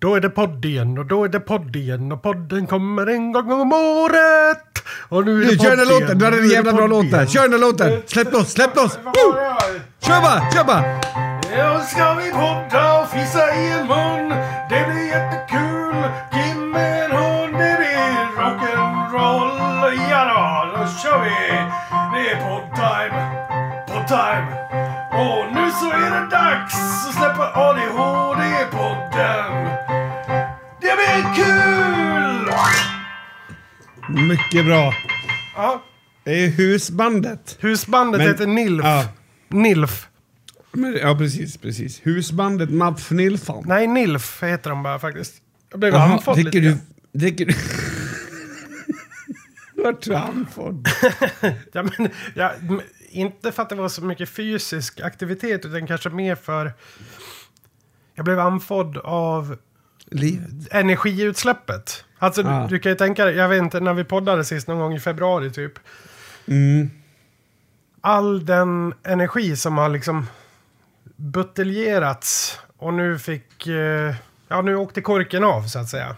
[0.00, 3.32] Då är det podd igen och då är det podd igen och podden kommer en
[3.32, 4.82] gång om året.
[5.08, 6.86] Och nu är det Du, kör den podd låten, du hade nu en jävla bra
[6.86, 7.26] låt där.
[7.26, 8.02] Kör den låten!
[8.06, 8.98] Släpp loss, släpp loss!
[10.02, 10.84] Kör bara, kör bara!
[11.58, 14.28] Ja, ska vi podda och fissa i en mun?
[14.70, 15.94] Det blir jättekul.
[16.32, 19.98] Kim är en hund, det blir rock'n'roll.
[20.10, 20.40] Ja då,
[20.78, 21.30] då kör vi.
[22.12, 23.18] Det är poddtime,
[23.86, 24.46] poddtime.
[25.12, 26.74] Och nu så är det dags
[27.08, 29.69] att släppa ADHD-podden.
[31.36, 32.50] Kul!
[34.26, 34.94] Mycket bra.
[35.56, 35.82] Ja,
[36.24, 37.56] Det är husbandet.
[37.60, 38.84] husbandet Men- heter Nilf.
[38.84, 39.08] Ja.
[39.48, 40.06] Nilf.
[40.72, 42.00] Men, ja, precis, precis.
[42.06, 43.64] Husbandet Mats Nilsson.
[43.68, 45.34] Nej, Nilf heter de bara faktiskt.
[45.70, 46.76] Jag blev andfådd lite du...
[47.20, 47.54] Tycker du...
[49.84, 50.88] Vart du andfådd?
[51.72, 52.52] Ja, men, ja,
[53.10, 56.72] inte för att det var så mycket fysisk aktivitet utan kanske mer för...
[58.14, 59.56] Jag blev andfådd av.
[60.70, 62.04] energiutsläppet.
[62.18, 62.62] Alltså Ah.
[62.62, 64.94] du, du kan ju tänka dig, jag vet inte, när vi poddade sist någon gång
[64.94, 65.72] i februari typ.
[66.46, 66.90] Mm.
[68.00, 70.26] All den energi som har liksom
[71.16, 73.66] buteljerats och nu fick...
[73.66, 74.14] Eh,
[74.48, 76.16] ja, nu åkte korken av så att säga.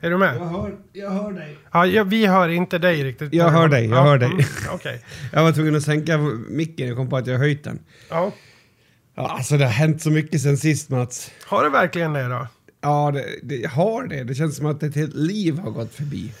[0.00, 0.40] Är du med?
[0.40, 1.58] hör, jag hör dig.
[1.72, 3.34] Ja, ja, vi hör inte dig riktigt.
[3.34, 4.28] Jag hör dig, jag ja, hör dig.
[4.30, 5.04] mm, Okej.
[5.32, 7.78] Jag var tvungen att sänka micken, jag kom på att jag höjt den.
[8.08, 8.32] Ja.
[9.14, 11.30] Ja, alltså det har hänt så mycket sen sist Mats.
[11.46, 12.46] Har det verkligen det då?
[12.80, 14.24] Ja, det, det har det.
[14.24, 16.32] Det känns som att ett helt liv har gått förbi.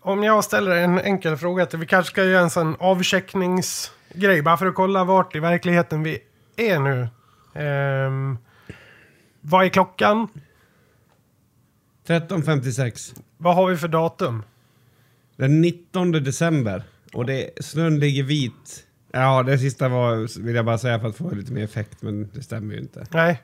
[0.00, 4.56] Om jag ställer en enkel fråga till, vi kanske ska göra en sån avcheckningsgrej, bara
[4.56, 6.18] för att kolla vart i verkligheten vi
[6.56, 7.08] är nu.
[7.54, 8.38] Ehm,
[9.40, 10.28] vad är klockan?
[12.06, 13.20] 13.56.
[13.36, 14.42] Vad har vi för datum?
[15.36, 16.82] Den 19 december.
[17.12, 18.85] Och det, snön ligger vit.
[19.20, 22.30] Ja, det sista var, vill jag bara säga för att få lite mer effekt, men
[22.34, 23.06] det stämmer ju inte.
[23.10, 23.42] Nej,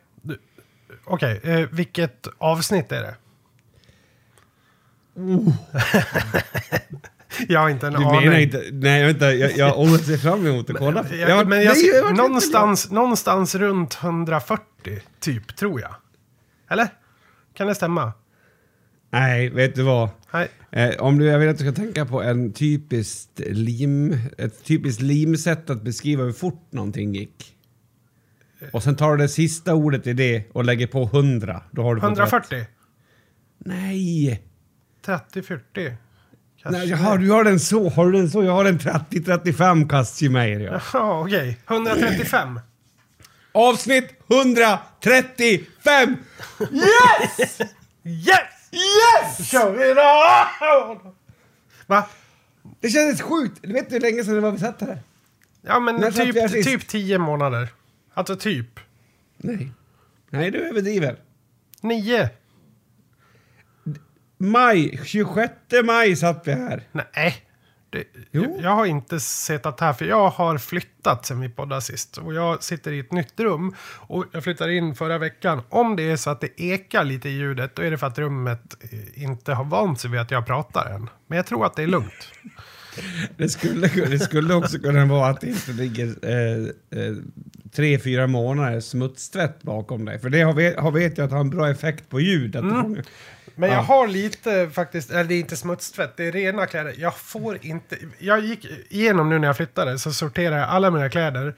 [1.04, 3.14] okej, eh, vilket avsnitt är det?
[7.48, 8.20] jag har inte en Du aning.
[8.20, 8.64] menar inte...
[8.72, 11.04] Nej, jag, jag ångrar sig fram emot att kolla.
[11.10, 14.62] Jag, Ja, men jag, nej, jag någonstans, någonstans runt 140,
[15.20, 15.94] typ, tror jag.
[16.70, 16.88] Eller?
[17.54, 18.12] Kan det stämma?
[19.10, 20.08] Nej, vet du vad?
[20.32, 20.48] Nej.
[20.70, 25.02] Eh, om du, jag vill att du ska tänka på en typiskt lim, ett typiskt
[25.02, 27.56] limsätt att beskriva hur fort någonting gick.
[28.72, 31.62] Och sen tar du det sista ordet i det och lägger på 100.
[31.70, 32.18] Då har du fått rätt.
[32.18, 32.66] 140?
[33.58, 34.42] Nej!
[35.04, 35.62] 30, 40?
[36.62, 36.78] Kanske.
[36.80, 37.88] Nej jaha, du har den så.
[37.88, 38.44] Har du den så?
[38.44, 40.60] Jag har den 30-35 Kastjemejer.
[40.60, 40.80] Ja.
[40.92, 41.58] Jaha, okej.
[41.68, 42.60] 135.
[43.52, 46.16] Avsnitt 135!
[46.72, 47.60] Yes!
[48.04, 48.61] Yes!
[48.72, 49.50] Yes!
[49.50, 51.12] kör vi då!
[51.86, 52.06] Va?
[52.80, 53.58] Det kändes sjukt.
[53.62, 54.98] Du vet hur länge sedan det var vi satt här?
[55.62, 56.68] Ja, men När satt vi här typ, sist?
[56.68, 57.68] typ 10 månader.
[58.14, 58.80] Alltså typ.
[59.36, 59.72] Nej.
[60.30, 61.16] Nej, du överdriver.
[61.80, 62.28] 9.
[64.38, 65.52] Maj, 26
[65.84, 66.88] maj satt vi här.
[66.92, 67.36] Nej.
[67.92, 68.58] Det, Jo.
[68.62, 72.16] jag, har inte suttit här för jag har flyttat sen vi poddade sist.
[72.16, 73.74] Och jag sitter i ett nytt rum.
[73.98, 75.62] Och jag flyttade in förra veckan.
[75.68, 78.18] Om det är så att det ekar lite i ljudet då är det för att
[78.18, 81.10] rummet eh, inte har vant sig vid att jag pratar än.
[81.26, 82.32] Men jag tror att det är lugnt.
[83.36, 86.66] Det skulle, det skulle också kunna vara att det inte ligger eh,
[87.02, 87.14] eh,
[87.72, 90.18] tre, fyra månader smutstvätt bakom dig.
[90.18, 92.56] För det har, vet, har vet jag att har en bra effekt på ljud.
[92.56, 93.04] Att det fångar-
[93.54, 93.82] Men jag Ja.
[93.82, 96.94] har lite faktiskt, eller det är inte smutstvätt, det är rena kläder.
[96.98, 101.08] Jag får inte, jag gick igenom nu när jag flyttade så sorterade jag alla mina
[101.10, 101.54] kläder.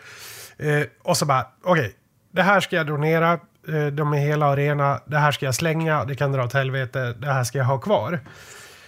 [0.59, 1.94] Eh, och så bara, okej,
[2.33, 3.33] det här ska jag donera,
[3.69, 6.53] eh, de är hela och rena, det här ska jag slänga, det kan dra åt
[6.53, 8.21] helvete, det här ska jag ha kvar.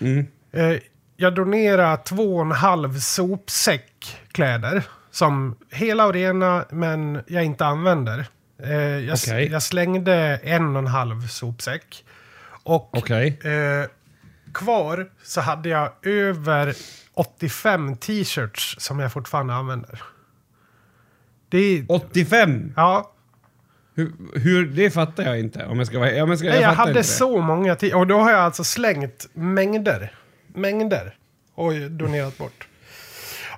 [0.01, 0.27] Mm.
[0.53, 0.79] Eh,
[1.17, 4.83] jag donerar två och en halv sopsäck kläder.
[5.11, 8.27] Som hela och rena, men jag inte använder.
[8.63, 9.49] Eh, jag, Okej.
[9.53, 12.05] jag slängde en och en halv sopsäck.
[12.67, 13.39] Och Okej.
[13.45, 13.89] eh,
[14.55, 16.75] kvar så hade jag över
[17.15, 20.03] 85 t-shirts som jag fortfarande använder.
[21.51, 21.85] Är...
[21.89, 22.73] 85!
[22.77, 23.13] Ja,
[23.95, 25.67] Hur, hur, det fattar jag inte.
[25.67, 26.13] Om jag ska vara...
[26.13, 28.65] Ja, men ska, Nej, jag fattar hade så många t- Och då har jag alltså
[28.65, 30.15] slängt mängder.
[30.55, 31.17] Mängder.
[31.55, 32.69] Och donerat bort.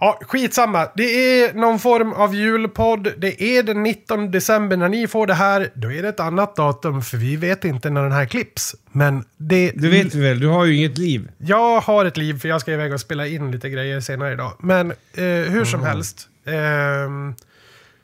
[0.00, 0.89] Ja, skitsamma.
[0.97, 1.03] Det
[1.43, 3.09] är någon form av julpodd.
[3.19, 5.71] Det är den 19 december när ni får det här.
[5.75, 8.75] Då är det ett annat datum för vi vet inte när den här klipps.
[8.93, 9.73] Men det...
[9.75, 11.29] Du vet ju väl, du har ju inget liv.
[11.39, 14.53] Jag har ett liv för jag ska iväg och spela in lite grejer senare idag.
[14.59, 16.29] Men eh, hur som helst.
[16.47, 17.35] ehm,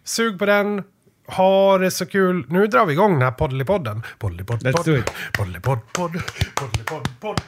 [0.05, 0.83] sug på den.
[1.27, 2.45] Ha det så kul.
[2.49, 4.03] Nu drar vi igång den här Poddeli-podden.
[4.19, 5.11] Poddeli-podd, Let's do it.
[5.39, 6.13] Poddeli-podd, podd.
[6.55, 7.41] Poddeli-podd,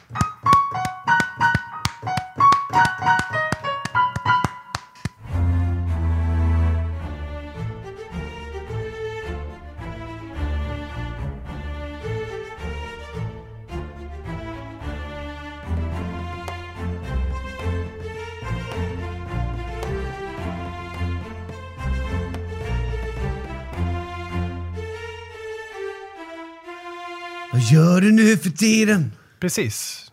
[27.71, 29.11] gör du nu för tiden?
[29.39, 30.11] Precis.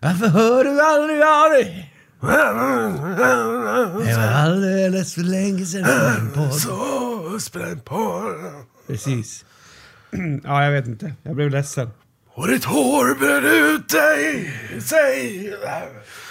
[0.00, 1.90] Varför hör du aldrig av dig?
[4.06, 6.54] Det var alldeles för länge sedan jag var en podd.
[6.54, 8.32] Så spräng på.
[8.86, 9.44] Precis.
[10.44, 11.12] Ja, jag vet inte.
[11.22, 11.90] Jag blev ledsen.
[12.34, 15.54] Och ditt hår bredde ut dig, sig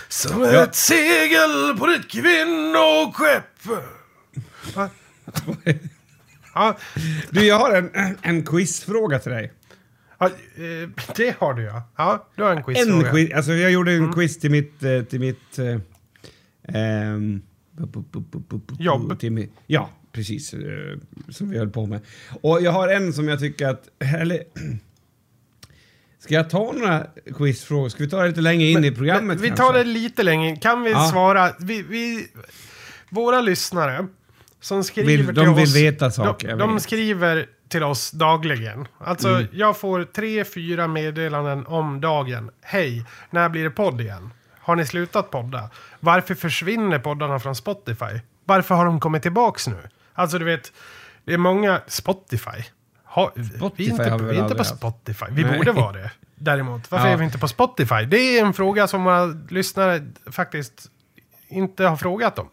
[0.10, 0.64] som Ja.
[0.64, 3.44] ett segel på ditt kvinnoskepp.
[6.56, 6.78] Ja,
[7.30, 9.52] Du, jag har en, en quizfråga till dig.
[10.56, 11.90] Ja, eh, det har du ja.
[11.98, 13.12] Ja, du har en En quizfråga.
[13.12, 14.84] quiz, alltså jag gjorde en quiz till mitt...
[14.84, 15.60] eh, Till mitt
[17.78, 19.20] bu- Jobb.
[19.20, 20.54] Till mi, ja, precis.
[21.30, 22.02] som vi höll på med.
[22.42, 23.90] Och jag har en som jag tycker att...
[24.00, 24.44] Eller,
[26.20, 27.90] ska jag ta några quizfrågor?
[27.90, 29.64] Ska vi ta det lite längre in i programmet Men vi kanske?
[29.66, 30.56] tar det lite längre.
[30.56, 31.10] Kan vi Ja.
[31.12, 31.52] svara?
[31.60, 32.28] Vi, vi,
[33.10, 34.08] våra lyssnare
[34.62, 35.76] som skriver Vill- till de vill oss.
[35.76, 38.88] veta saker, De, de skriver till oss dagligen.
[38.98, 39.48] Alltså, Mm.
[39.52, 42.52] jag får tre, fyra meddelanden om dagen.
[42.62, 44.34] Hej, när blir det podd igen?
[44.60, 45.70] Har ni slutat podda?
[46.00, 48.20] Varför försvinner poddarna från Spotify?
[48.46, 49.78] Varför har de kommit tillbaks nu?
[50.14, 50.74] Alltså, du vet,
[51.26, 51.82] det är många...
[51.88, 52.64] Spotify?
[53.06, 54.78] Ha, vi Spotify är inte, har vi vi är inte på haft.
[54.78, 55.26] Spotify.
[55.32, 55.58] Vi Nej.
[55.58, 56.12] borde vara det.
[56.36, 57.14] Däremot, varför Ja.
[57.14, 58.06] är vi inte på Spotify?
[58.06, 60.90] Det är en fråga som våra lyssnare faktiskt
[61.48, 62.50] inte har frågat om.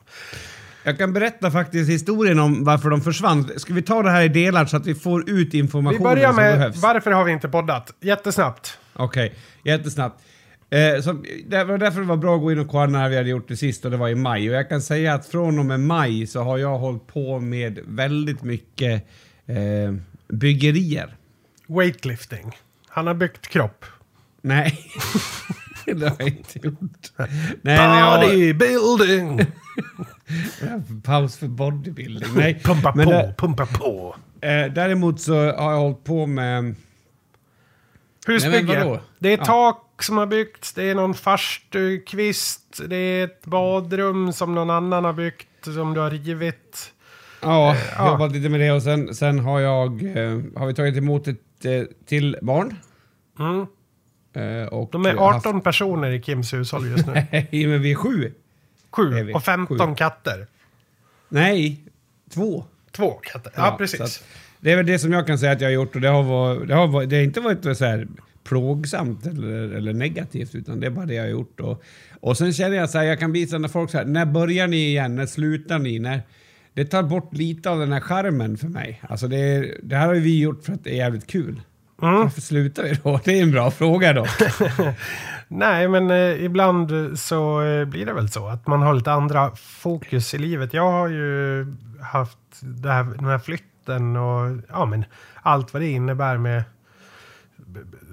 [0.85, 3.51] Jag kan berätta faktiskt historien om varför de försvann.
[3.57, 6.27] Ska vi ta det här i delar så att vi får ut Vi informationen börjar
[6.27, 6.77] som med behövs?
[6.77, 7.95] varför har vi inte poddat?
[8.01, 8.79] Jättesnabbt.
[8.93, 9.35] Okej,
[9.65, 10.23] jättesnabbt.
[10.71, 11.13] Eh, så,
[11.47, 13.49] det var därför det var bra att gå in och kolla när vi hade gjort
[13.49, 14.51] det sist och det var i maj.
[14.51, 17.79] Och jag kan säga att från och med maj så har jag hållit på med
[17.87, 19.09] väldigt mycket
[19.47, 19.95] eh,
[20.29, 21.17] byggerier.
[21.67, 22.53] Weightlifting.
[22.89, 23.85] Han har byggt kropp.
[24.43, 24.79] Nej,
[25.87, 27.13] det har jag inte gjort.
[27.17, 27.29] Nej,
[27.63, 28.59] men jag!
[31.05, 32.29] paus för bodybuilding.
[32.37, 34.17] Nej, Pumpa på, det- pumpa på.
[34.41, 36.75] eh, däremot så har jag hållit på med...
[38.27, 39.01] Husbygge.
[39.19, 39.45] Det är Ja.
[39.45, 45.05] tak som har byggts, det är någon farstukvist, det är ett badrum som någon annan
[45.05, 46.93] har byggt, som du har rivit.
[47.43, 48.11] Ja, ja.
[48.13, 50.03] jobbat lite med det och sen, sen har jag...
[50.17, 52.77] Eh, har vi tagit emot ett eh, till barn.
[53.39, 53.61] Mm.
[54.33, 57.13] Eh, De är haft- 18 personer i Kims hushåll just nu.
[57.33, 58.33] Nej, men vi är sju.
[58.91, 59.95] Sju och 15 Sju.
[59.95, 60.47] katter.
[61.29, 61.81] Nej,
[62.35, 62.65] två.
[62.93, 63.53] Två katter.
[63.57, 64.01] Ja, så precis.
[64.01, 64.25] att
[64.61, 66.23] det är väl det som jag kan säga att jag har gjort och det har,
[66.23, 68.09] varit, det har, varit, det har inte varit så här
[68.45, 71.61] plågsamt eller, eller negativt utan det är bara det jag har gjort.
[71.61, 71.83] Och,
[72.21, 74.77] och sen känner jag så här, jag kan bli när folk säger när börjar ni
[74.77, 75.99] igen, när slutar ni?
[75.99, 76.23] När,
[76.75, 79.03] det tar bort lite av den här charmen för mig.
[79.09, 81.61] Alltså det, det här har vi gjort för att det är jävligt kul.
[82.03, 82.15] Mm.
[82.15, 83.21] Varför slutar vi då?
[83.25, 84.27] Det är en bra fråga då.
[85.49, 89.51] Nej, men eh, ibland så eh, blir det väl så att man har lite andra
[89.57, 90.75] fokus i livet.
[90.75, 91.67] Jag har ju
[92.03, 95.05] haft det här, den här flytten och ja, men
[95.43, 96.63] allt vad det innebär med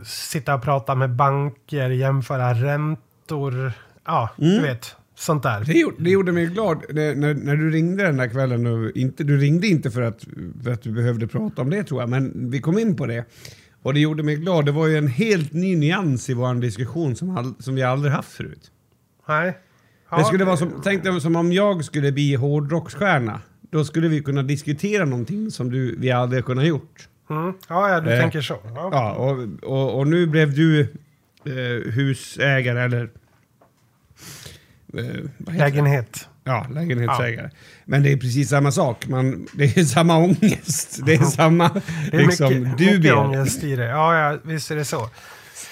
[0.06, 3.72] sitta och prata med banker, jämföra räntor.
[4.06, 5.64] Ja, du vet, sånt där.
[5.66, 8.66] Det gjorde, det gjorde mig glad när, när, när du ringde den där kvällen.
[8.66, 10.26] Och inte, du ringde inte för att,
[10.64, 13.26] för att du behövde prata om det tror jag, men vi kom in på det.
[13.88, 14.66] Och det gjorde mig glad.
[14.66, 18.14] Det var ju en helt ny nyans i vår diskussion som, all, som vi aldrig
[18.14, 18.72] haft förut.
[19.28, 19.58] Nej.
[20.10, 23.42] Ja, det skulle vara som, tänk dig som om jag skulle bli hårdrocksstjärna.
[23.62, 27.08] Då skulle vi kunna diskutera någonting som du, vi aldrig kunnat gjort.
[27.30, 27.54] Mm.
[27.70, 28.60] Ja, ja, du Eh, tänker så.
[28.64, 28.90] Ja.
[28.92, 30.82] Ja, och, och, och nu blev du
[31.46, 33.10] eh, husägare eller...
[34.94, 35.56] Eh?
[35.58, 36.30] Lägenhet.
[36.48, 37.50] Ja, lägenhetsägare.
[37.86, 39.08] Men det är precis samma sak.
[39.08, 41.00] Man, det är samma ångest.
[41.06, 41.70] Det är samma
[42.12, 43.16] Det är liksom, mycket, mycket dubier.
[43.18, 43.86] ångest i det.
[43.86, 45.10] Ja, ja, visst är det så.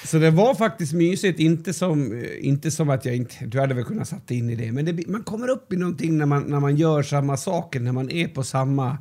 [0.05, 1.39] Så det var faktiskt mysigt.
[1.39, 3.45] Inte som, inte som att jag inte...
[3.45, 4.71] Du hade väl kunnat satt in i det.
[4.71, 7.79] Men det, man kommer upp i någonting när man, när man gör samma saker.
[7.79, 8.97] När man är på samma...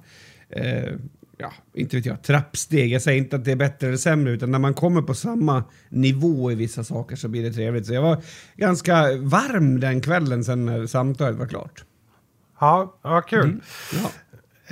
[0.50, 0.92] Eh,
[1.38, 2.92] ja, inte vet jag, trappsteg.
[2.92, 4.32] Jag säger inte att det är bättre eller sämre.
[4.32, 7.86] Utan när man kommer på samma nivå i vissa saker så blir det trevligt.
[7.86, 8.22] Så jag var
[8.56, 11.84] ganska varm den kvällen sen när samtalet var klart.
[12.60, 13.60] Ja, ja kul.
[13.92, 14.10] Ja.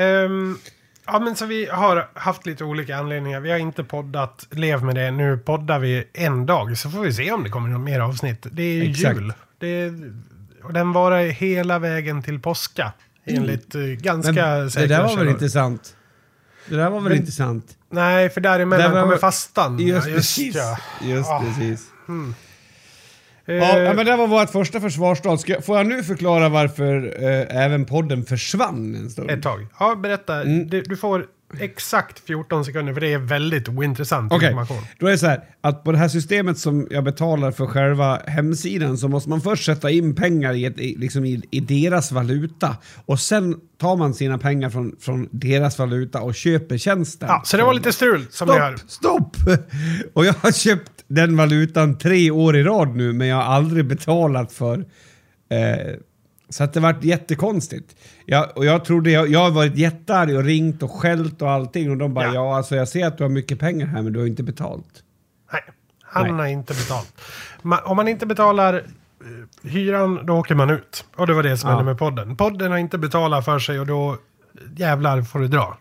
[0.04, 0.58] Ehm,
[1.06, 3.40] ja, men så vi har haft lite olika anledningar.
[3.40, 5.10] Vi har inte poddat, lev med det.
[5.10, 8.46] Nu poddar vi en dag, så får vi se om det kommer något mer avsnitt.
[8.52, 9.16] Det är Exakt.
[9.16, 9.32] jul.
[9.58, 10.12] Det är,
[10.62, 12.92] och den varar hela vägen till påska.
[13.24, 14.56] Enligt eh, ganska Mm.
[14.56, 15.32] Men det säkra där var väl källor.
[15.32, 15.96] intressant?
[16.68, 17.76] Det där var väl Men- intressant?
[17.90, 19.78] Nej, för däremellan var- kommer fastan.
[19.78, 20.54] Just, Ja, precis.
[20.54, 20.78] ja.
[21.02, 21.40] Just Ah.
[21.46, 21.86] precis.
[23.46, 25.38] Eh, Ja, men det var vårt första försvarstal.
[25.62, 29.30] Får jag nu förklara varför eh, även podden försvann en stund?
[29.30, 29.66] Ett tag.
[29.80, 30.42] Ja, berätta.
[30.42, 30.68] Mm.
[30.68, 31.26] Du, du får
[31.58, 34.82] exakt 14 sekunder, för det är väldigt ointressant Okej, information.
[34.98, 38.20] då är det så här att på det här systemet som jag betalar för själva
[38.26, 42.12] hemsidan så måste man först sätta in pengar i, ett, i, liksom i, i deras
[42.12, 47.28] valuta och sen tar man sina pengar från, från deras valuta och köper tjänsten.
[47.28, 48.76] Ja, så det var lite strul, som ni hör.
[48.86, 49.36] Stopp!
[49.36, 49.58] Stopp!
[50.12, 53.86] Och jag har köpt den valutan tre år i rad nu, men jag har aldrig
[53.86, 54.84] betalat för...
[55.50, 55.94] Eh,
[56.52, 57.96] så att det varit jättekonstigt.
[58.26, 61.90] Jag, och jag trodde, jag, jag har varit jättearg och ringt och skällt och allting
[61.90, 62.34] och de bara Ja.
[62.34, 62.56] ja.
[62.56, 65.02] alltså jag ser att du har mycket pengar här men du har inte betalt.
[65.52, 65.62] Nej,
[66.02, 66.32] han Nej.
[66.32, 67.14] har inte betalt.
[67.62, 71.04] Ma- om man inte betalar eh, hyran, då åker man ut.
[71.16, 71.76] Och det var det som Ja.
[71.76, 72.36] hände med podden.
[72.36, 74.16] Podden har inte betalat för sig och då
[74.76, 75.78] jävlar får du dra.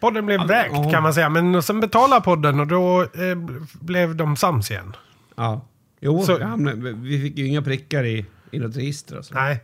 [0.00, 0.90] Podden blev vräkt ja.
[0.90, 1.28] kan man säga.
[1.28, 3.36] Men sen betalade podden och då eh,
[3.80, 4.96] blev de sams igen.
[5.36, 5.60] Ja.
[6.00, 9.34] Jo, Så- hamnade, vi fick ju inga prickar i, i något register och så.
[9.34, 9.60] Nej.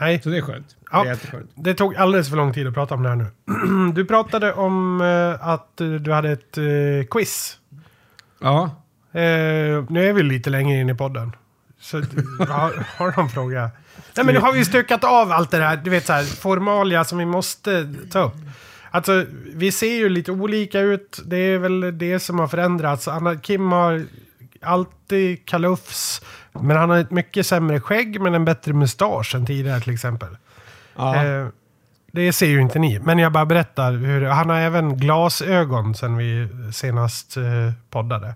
[0.00, 0.20] Nej.
[0.22, 0.76] Så det är skönt.
[0.92, 1.02] Ja.
[1.02, 1.50] Det är jätteskönt.
[1.54, 3.26] Det tog alldeles för lång tid att prata om det här nu.
[3.94, 6.64] Du pratade om eh, att eh, du hade ett eh,
[7.10, 7.58] quiz.
[8.40, 8.64] Ja.
[9.12, 11.32] Eh, nu är vi lite längre in i podden.
[11.80, 11.96] Så
[12.38, 13.70] har, har någon fråga?
[14.16, 17.04] Nej men nu har vi stökat av allt det här, du vet så här, formalia
[17.04, 18.34] som vi måste ta upp.
[18.90, 19.24] Alltså,
[19.54, 21.20] vi ser ju lite olika ut.
[21.24, 23.08] Det är väl det som har förändrats.
[23.08, 24.04] Anna, Kim har
[24.60, 26.22] alltid kalufs.
[26.62, 30.36] Men han har ett mycket sämre skägg men en bättre mustasch än tidigare till exempel.
[30.96, 31.24] ja.
[31.24, 31.48] Eh,
[32.12, 32.98] det ser ju inte ni.
[32.98, 33.92] Men jag bara berättar.
[33.92, 38.34] Hur, han har även glasögon sen vi senast eh, poddade.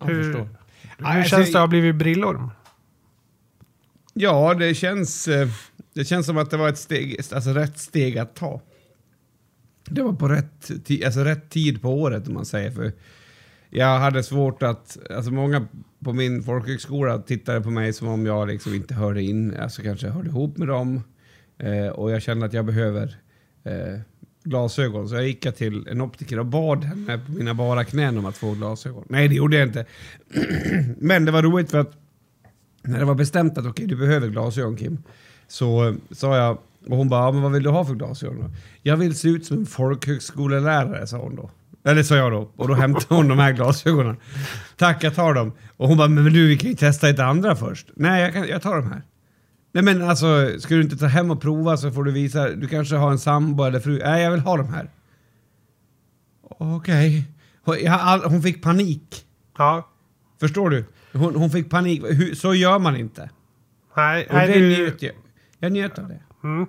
[0.00, 0.48] jag hur- förstår.
[0.98, 2.50] Hur Nej, känns alltså, det att ha blivit brillorm?
[4.14, 5.48] Ja, det känns, eh,
[5.94, 8.60] det känns som att det var ett steg, alltså rätt steg att ta.
[9.84, 10.70] Det var på rätt,
[11.04, 12.70] alltså rätt tid på året om man säger.
[12.70, 12.92] För
[13.70, 15.66] jag hade svårt att, alltså många
[16.04, 20.08] på min folkhögskola tittade på mig som om jag liksom inte hörde in, alltså kanske
[20.08, 21.02] hörde ihop med dem.
[21.58, 23.16] Eh, och jag kände att jag behöver
[23.64, 24.00] eh,
[24.44, 25.08] glasögon.
[25.08, 28.36] Så jag gick till en optiker och bad henne på mina bara knän om att
[28.36, 29.04] få glasögon.
[29.08, 29.86] Nej, det gjorde jag inte.
[30.98, 31.92] Men det var roligt för att
[32.82, 34.98] när det var bestämt att okej, du behöver glasögon Kim,
[35.48, 38.40] så eh, sa jag, och hon bara, ja, men vad vill du ha för glasögon
[38.40, 38.50] då?
[38.82, 41.50] Jag vill se ut som en folkhögskolelärare, sa hon då.
[41.84, 42.50] Eller sa jag då.
[42.56, 44.16] Och då hämtade hon de här glasögonen.
[44.76, 45.52] Tack, jag tar dem.
[45.78, 47.86] Och hon bara, men du, vi kan ju testa ett andra först.
[47.96, 49.02] Nej, jag, kan, jag tar de här.
[49.72, 52.68] Nej men alltså, ska du inte ta hem och prova så får du visa, du
[52.68, 53.98] kanske har en sambo eller fru.
[54.04, 54.90] Nej, jag vill ha de här.
[56.42, 57.24] Okej.
[57.88, 59.24] All- Hon fick panik.
[59.58, 59.88] Ja.
[60.40, 60.84] Förstår du?
[61.12, 62.02] Hon, hon fick panik.
[62.04, 63.30] Hur, så gör man inte.
[63.96, 65.12] Nej, Och nej, det du, njöt jag.
[65.58, 66.20] Jag njöt av det.
[66.44, 66.66] mm.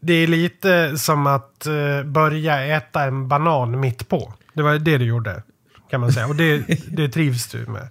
[0.00, 4.34] det är lite som att eh, börja äta en banan mitt på.
[4.54, 5.42] Det var det du gjorde.
[5.90, 6.26] Kan man säga.
[6.26, 6.58] Och det,
[6.96, 7.88] det trivs du med.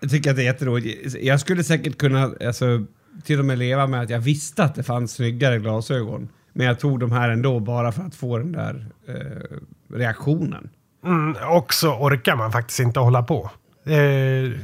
[0.00, 1.14] Jag tycker att det är jätteroligt.
[1.22, 2.84] Jag skulle säkert kunna alltså,
[3.24, 6.28] till och med leva med att jag visste att det fanns snyggare glasögon.
[6.52, 9.56] Men jag tog de här ändå bara för att få den där eh,
[9.96, 10.70] reaktionen.
[11.04, 13.50] Mm, och så orkar man faktiskt inte hålla på.
[13.84, 13.90] Eh,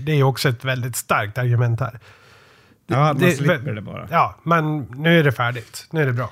[0.01, 1.99] det är också ett väldigt starkt argument här.
[2.87, 4.09] Ja, man det- slipper det bara.
[4.11, 5.87] Ja, men nu är det färdigt.
[5.91, 6.31] Nu är det bra.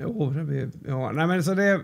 [0.00, 1.80] Jo, det blir, ja, nej men så det,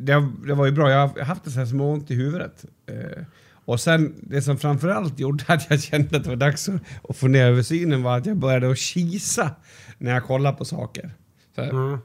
[0.00, 0.90] det, det var ju bra.
[0.90, 2.64] Jag har haft det så här småont i huvudet.
[2.86, 3.22] Eh,
[3.64, 7.22] och sen, det som framförallt gjorde att jag kände att det var dags att, att
[7.22, 9.50] ner översynen var att jag började att kisa
[9.98, 11.10] när jag kollade på saker.
[11.56, 11.98] Mm.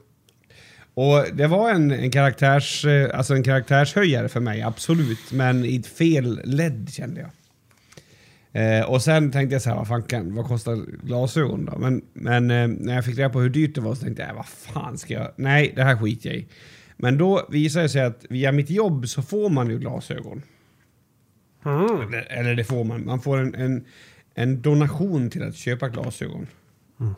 [0.94, 5.32] Och det var en, en, karaktärs, eh, alltså en karaktärshöjare för mig, absolut.
[5.32, 7.30] Men i ett fel led kände jag.
[8.56, 11.78] Eh, och sen tänkte jag så här, vad fan kan, vad kostar glasögon då?
[11.78, 14.34] Men, men eh, när jag fick reda på hur dyrt det var så tänkte jag,
[14.34, 16.46] vad fan ska jag, nej det här skiter jag i.
[16.96, 20.42] Men då visade det sig att via mitt jobb så får man ju glasögon.
[21.64, 22.00] Mm.
[22.00, 23.84] Eller, eller det får man, man får en, en,
[24.34, 26.46] en donation till att köpa glasögon.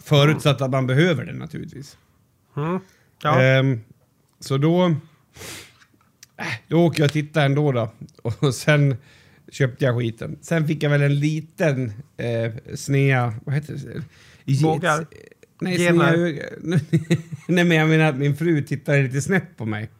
[0.02, 1.98] Förutsatt att man behöver det naturligtvis.
[2.56, 2.80] Mm.
[3.22, 3.42] Ja.
[3.42, 3.80] Ehm,
[4.40, 4.86] så då,
[6.36, 7.92] äh, då åker jag och tittar ändå då.
[8.22, 8.96] Och sen
[9.52, 10.38] köpte jag skiten.
[10.40, 14.62] Sen fick jag väl en liten eh, snea, vad heter det?
[14.62, 15.06] Bågar?
[15.60, 16.42] Nej, snea öga.
[17.48, 19.90] Nej, men jag menar att min fru tittade lite snett på mig.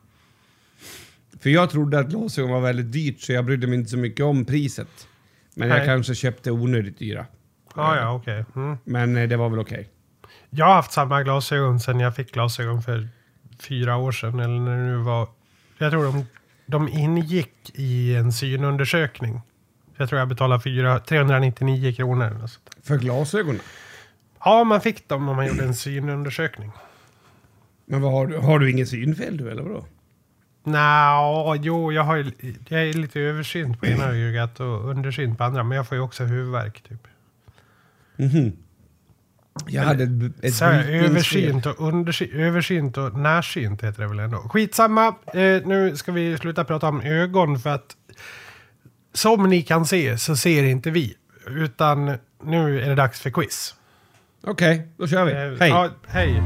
[1.41, 4.25] För jag trodde att glasögon var väldigt dyrt så jag brydde mig inte så mycket
[4.25, 5.09] om priset.
[5.55, 5.87] Men jag Nej.
[5.87, 7.27] kanske köpte onödigt dyra.
[7.77, 8.45] ja, ja, okej.
[8.57, 8.77] Mm.
[8.85, 9.89] Men eh, det var väl okej.
[10.51, 13.09] Jag har haft samma glasögon sedan jag fick glasögon för
[13.61, 14.41] fyra år sedan.
[14.41, 15.29] Eller när det nu var.
[15.79, 16.27] Jag tror de,
[16.67, 19.41] de ingick i en synundersökning.
[19.97, 22.49] Jag tror jag betalade fyra, 399 kronor.
[22.83, 23.61] För glasögonen?
[24.45, 26.71] Ja, man fick dem om man gjorde en synundersökning.
[27.87, 28.37] Men vad har du?
[28.39, 29.85] Har du ingen synfel du eller vadå?
[30.65, 35.45] Nja, jo, jag, har, ju- jag är lite översynt på ena ögat och undersynt på
[35.45, 35.63] andra.
[35.65, 37.07] Men jag får ju också huvudvärk typ.
[38.17, 38.53] Mhm.
[39.67, 41.11] Jag hade ett, ett Så här, brytningsfel.
[41.11, 44.37] översynt och undersynt, översynt och närsynt heter det väl ändå.
[44.39, 47.97] Skitsamma, eh, nu ska vi sluta prata om ögon för att
[49.13, 51.15] som ni kan se så ser inte vi.
[51.47, 53.75] Utan nu är det dags för quiz.
[54.43, 55.33] Okej, då kör vi.
[55.33, 55.71] Eh, Hej!
[55.71, 56.43] Ja, hej.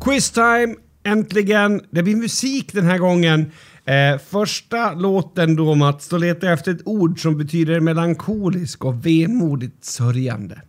[0.00, 0.74] Quiz time!
[1.02, 1.80] Äntligen!
[1.90, 3.52] Det blir musik den här gången.
[3.84, 9.06] Eh, första låten då Mats, då letar jag efter ett ord som betyder melankolisk och
[9.06, 10.62] vemodigt sörjande.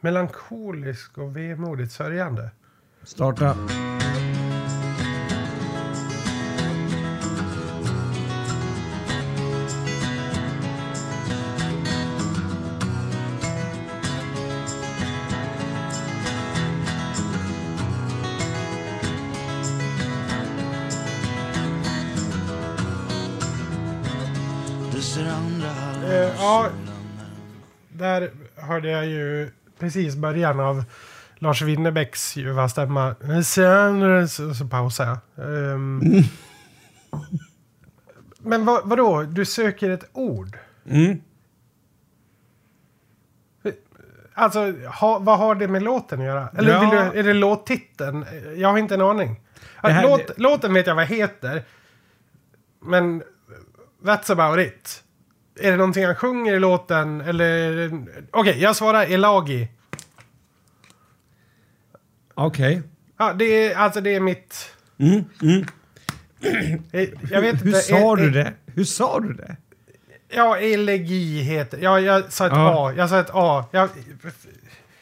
[0.00, 2.50] Melankolisk och vemodigt sörjande.
[3.02, 3.56] Starta.
[28.68, 30.84] Hörde jag ju precis början av
[31.38, 33.14] Lars Winnerbäcks ljuva stämma.
[33.44, 35.06] Sen så, så pausar
[35.36, 35.46] jag.
[35.74, 36.00] Ehm.
[38.38, 39.22] Men vad, vadå?
[39.22, 40.58] Du söker ett ord?
[40.90, 41.20] Mm.
[44.34, 46.48] Alltså, ha, vad har det med låten att göra?
[46.58, 47.10] Eller Ja.
[47.12, 48.24] du, är det låttiteln?
[48.56, 49.40] Jag har inte en aning.
[49.82, 51.62] Det här- Låt, Låten vet jag vad heter.
[52.82, 53.22] Men
[54.02, 55.04] that's about it.
[55.60, 57.20] Är det någonting han sjunger i låten?
[57.20, 57.90] Eller...
[58.30, 59.68] Okej, jag svarar Elagi.
[62.34, 62.82] Okej.
[63.18, 64.70] Ja, det är, alltså det är mitt...
[64.98, 65.64] Mm, mm.
[66.92, 67.80] eh, Jag vet Hur inte.
[67.80, 68.52] sa eh, du eh, det?
[68.66, 69.56] Hur sa du det?
[70.28, 71.78] Ja, elegi heter...
[71.82, 72.88] Ja, jag sa ett Ja.
[72.90, 72.94] A.
[72.96, 73.64] Jag sa ett A.
[73.70, 73.88] Jag,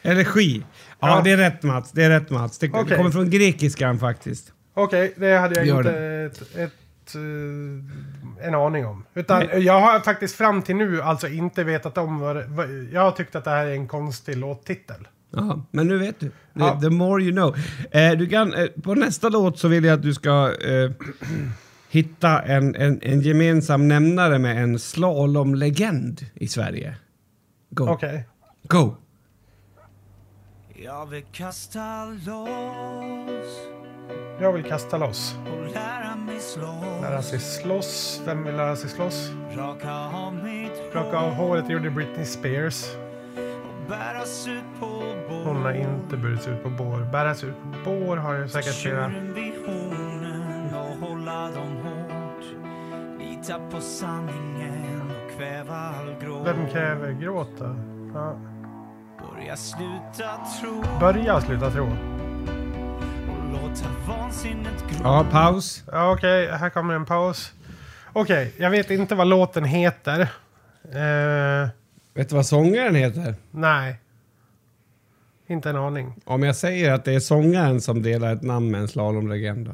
[0.01, 0.63] Energi.
[0.99, 1.21] Ja, Ja.
[1.23, 1.91] det är rätt Mats.
[1.91, 2.57] Det är rätt Mats.
[2.57, 2.97] Det, det Okej.
[2.97, 4.53] kommer från grekiskan faktiskt.
[4.73, 6.69] Okej, det hade jag Gör inte
[7.15, 9.03] eh, en aning om.
[9.13, 13.01] Utan jag har faktiskt fram till nu alltså inte vetat om vad, det- vad Jag
[13.01, 15.07] har tyckt att det här är en konstig låttitel.
[15.31, 16.29] Ja, men nu vet du.
[16.29, 16.79] The, Ja.
[16.81, 17.55] the more you know.
[17.91, 20.91] Eh, du kan, eh, på nästa låt så vill jag att du ska eh,
[21.89, 26.95] hitta en, en, en gemensam nämnare med en slalomlegend i Sverige.
[27.69, 27.87] Go.
[27.89, 28.27] Okej.
[28.63, 28.95] Go!
[30.83, 33.59] Jag vill kasta loss
[34.39, 35.35] Jag vill kasta loss.
[37.01, 38.21] lära sig slåss.
[38.25, 39.31] Vem vill lära sig slåss?
[39.55, 40.39] Raka av
[40.91, 42.85] Plocka av håret gjorde Britney Spears.
[45.43, 47.11] Hon har inte burits ut på bår.
[47.11, 49.11] Bäras ut på bår har ju säkert flera.
[56.45, 57.75] Vem kräver gråta?
[58.13, 58.35] Ja.
[59.19, 62.16] Börja sluta tro Börja sluta tro.
[65.03, 65.83] Ja, paus.
[65.91, 67.53] Ja, Okej, här kommer en paus.
[68.13, 70.21] Okej, jag vet inte vad låten heter.
[70.83, 71.69] Eh,
[72.13, 73.35] Vet du vad sångaren heter?
[73.51, 73.95] nej.
[75.49, 76.15] Inte en aning.
[76.25, 79.71] Om jag säger att det är sångaren som delar ett namn med en slalomlegend då?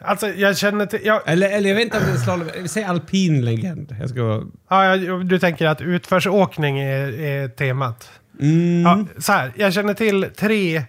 [0.00, 1.00] Alltså, jag känner till...
[1.04, 2.48] Ja, Eller, eller jag vet inte om det är slalom...
[2.68, 3.96] Säg alpin legend.
[4.00, 8.10] Jag ska ja, jag- du tänker att utförsåkning är, är temat.
[8.40, 8.82] Mm.
[8.82, 10.82] Ja, så här, jag känner till tre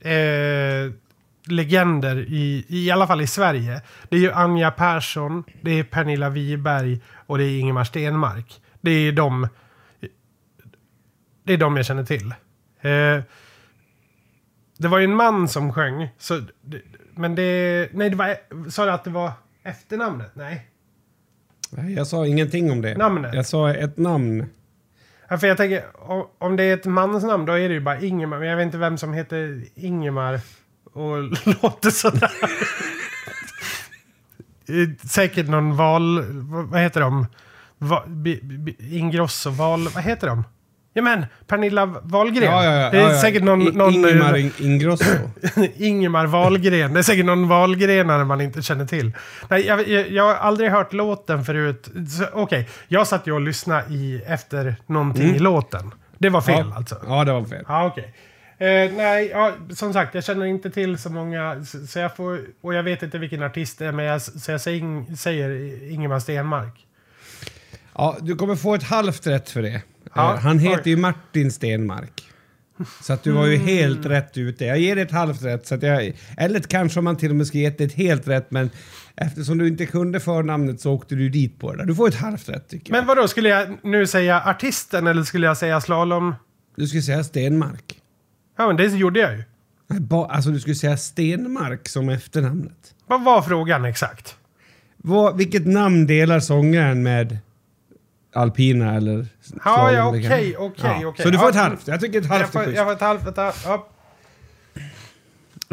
[0.00, 0.92] eh,
[1.44, 3.82] legender i, i alla fall i Sverige.
[4.08, 8.60] Det är ju Anja Persson, det är Pernilla Wiberg och det är Ingemar Stenmark.
[8.80, 9.48] Det är de,
[11.44, 12.34] det är de jag känner till.
[12.80, 13.22] Eh,
[14.78, 16.42] det var ju en man som sjöng, så,
[17.14, 17.88] men det...
[17.92, 18.36] Nej, det var...
[18.70, 19.32] Sa du att det var
[19.62, 20.30] efternamnet?
[20.34, 20.68] Nej.
[21.70, 22.96] Nej, Jag sa ingenting om det.
[22.98, 23.34] Namnet?
[23.34, 24.46] Jag sa ett namn.
[25.28, 25.84] Ja, för jag tänker,
[26.38, 28.38] om, det är ett mansnamn då är det ju bara Ingemar.
[28.38, 30.40] Men jag vet inte vem som heter Ingemar
[30.92, 31.22] och
[31.62, 32.30] låter sådär.
[35.08, 36.24] Säkert någon val...
[36.70, 37.26] Vad heter de?
[37.78, 38.04] Va,
[38.78, 39.88] Ingrosso, val...
[39.88, 40.44] Vad heter de?
[40.98, 42.44] Ja men, Pernilla Wahlgren.
[42.44, 42.90] Ja, ja, ja.
[42.90, 43.64] det är säkert någon...
[43.64, 45.04] Någon Ingemar In- Ingrosso.
[45.76, 46.94] Ingemar Wahlgren.
[46.94, 49.12] Det är säkert någon Wahlgrenare man inte känner till.
[49.48, 51.88] Nej, jag, jag, jag har aldrig hört låten förut.
[52.32, 55.94] Okej, jag satt ju och lyssnade i, efter någonting i låten.
[56.18, 56.76] Det var fel ja.
[56.76, 56.96] alltså?
[57.06, 57.64] Ja, det var fel.
[57.68, 58.14] Ja, okej.
[58.58, 61.64] Eh, nej, ja, som sagt, jag känner inte till så många.
[61.64, 64.50] Så, så jag får, och jag vet inte vilken artist det är, men jag, så
[64.50, 65.50] jag säger, säger
[65.92, 66.84] Ingemar Stenmark.
[67.94, 69.82] Ja, du kommer få ett halvt rätt för det.
[70.14, 70.90] Ja, Eh, Han heter oj.
[70.90, 72.22] ju Martin Stenmark.
[73.02, 73.66] Så att du var ju Mm.
[73.66, 74.64] helt rätt ute.
[74.64, 75.66] Jag ger dig ett halvt rätt.
[75.66, 78.50] Så att jag, eller kanske om man till och med ska ge ett helt rätt,
[78.50, 78.70] men
[79.16, 81.84] eftersom du inte kunde förnamnet så åkte du dit på det där.
[81.84, 82.98] Du får ett halvt rätt tycker jag.
[82.98, 86.34] Men vad då skulle jag nu säga artisten eller skulle jag säga slalom?
[86.76, 87.94] Du skulle säga Stenmark.
[88.58, 89.42] Ja, men det gjorde jag ju.
[90.00, 92.94] Ba, alltså du skulle säga Stenmark som efternamnet.
[93.06, 94.36] Vad var frågan exakt?
[94.96, 97.38] Vad, vilket namn delar sångaren med
[98.32, 99.26] alpina eller
[99.64, 101.22] Ja, ja, okej, okej, okej.
[101.24, 101.88] Så du får Ja, ett halvt.
[101.88, 102.76] Jag tycker ett halvt Jag får, är schysst.
[102.76, 103.26] jag får ett halvt.
[103.26, 103.88] Ett halvt ja.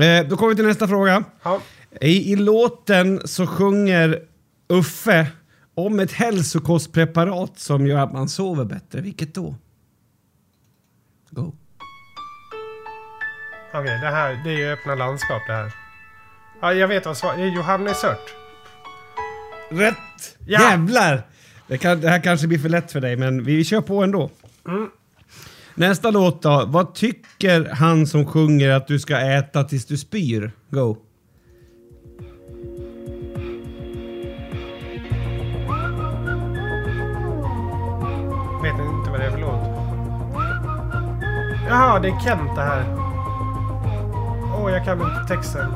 [0.03, 1.23] Eh, då kommer vi till nästa fråga.
[1.43, 1.61] Ja.
[2.01, 4.21] I, I låten så sjunger
[4.67, 5.27] Uffe
[5.75, 9.01] om ett hälsokostpreparat som gör att man sover bättre.
[9.01, 9.55] Vilket då?
[11.29, 11.53] Go.
[13.73, 15.71] Okej, det här det är ju öppna landskap det här.
[16.61, 18.33] Ja, jag vet vad svaret är Johannesört.
[19.69, 20.37] Rätt!
[20.45, 20.61] Ja.
[20.61, 21.23] Jävlar!
[21.67, 24.30] Det, kan, det här kanske blir för lätt för dig, men vi kör på ändå.
[24.67, 24.89] Mm.
[25.75, 26.63] Nästa låt då.
[26.67, 30.51] Vad tycker han som sjunger att du ska äta tills du spyr?
[30.69, 30.97] Go.
[38.63, 39.75] Vet inte vad det är för låt.
[41.69, 42.95] Jaha, det är Kent det här.
[44.62, 45.71] Åh, jag kan inte texten.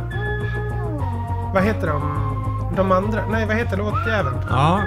[1.54, 2.30] Vad heter de?
[2.75, 3.28] De andra?
[3.32, 4.38] Nej, vad heter låtjäveln?
[4.49, 4.84] Ja.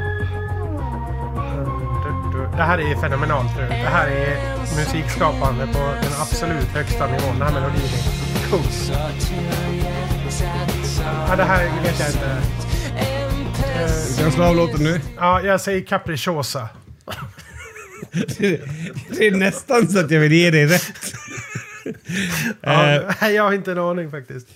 [2.57, 3.67] Det här är fenomenalt nu.
[3.69, 4.37] Det här är
[4.77, 7.39] musikskapande på den absolut högsta nivån.
[7.39, 8.63] Den här melodin är kung.
[11.29, 12.43] Ja, det här vet jag inte.
[13.83, 15.01] Eh, Ska jag slå av låten nu?
[15.17, 16.69] Ja, jag säger Capricciosa.
[19.09, 21.15] Det är nästan så att jag vill ge dig rätt.
[22.61, 22.85] Ja,
[23.21, 24.47] Eh, jag har inte en aning faktiskt.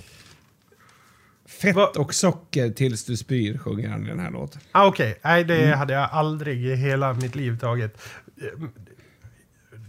[1.62, 4.60] Fett Vad- och socker tills du spyr sjunger han i den här låten.
[4.72, 5.78] Ah, Okej, nej det Mm.
[5.78, 7.98] hade jag aldrig i hela mitt liv tagit.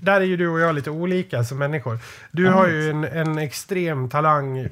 [0.01, 1.99] Där är ju du och jag lite olika som människor.
[2.31, 4.67] Du har ju en, en extrem talang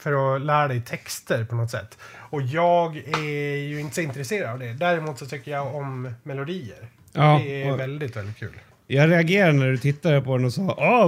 [0.00, 1.98] för att lära dig texter på något sätt.
[2.30, 4.72] Och jag är ju inte så intresserad av det.
[4.72, 6.88] Däremot så tycker jag om melodier.
[7.12, 8.52] Ja, det är väldigt, väldigt kul.
[8.86, 11.04] Jag reagerade när du tittade på den och sa ah,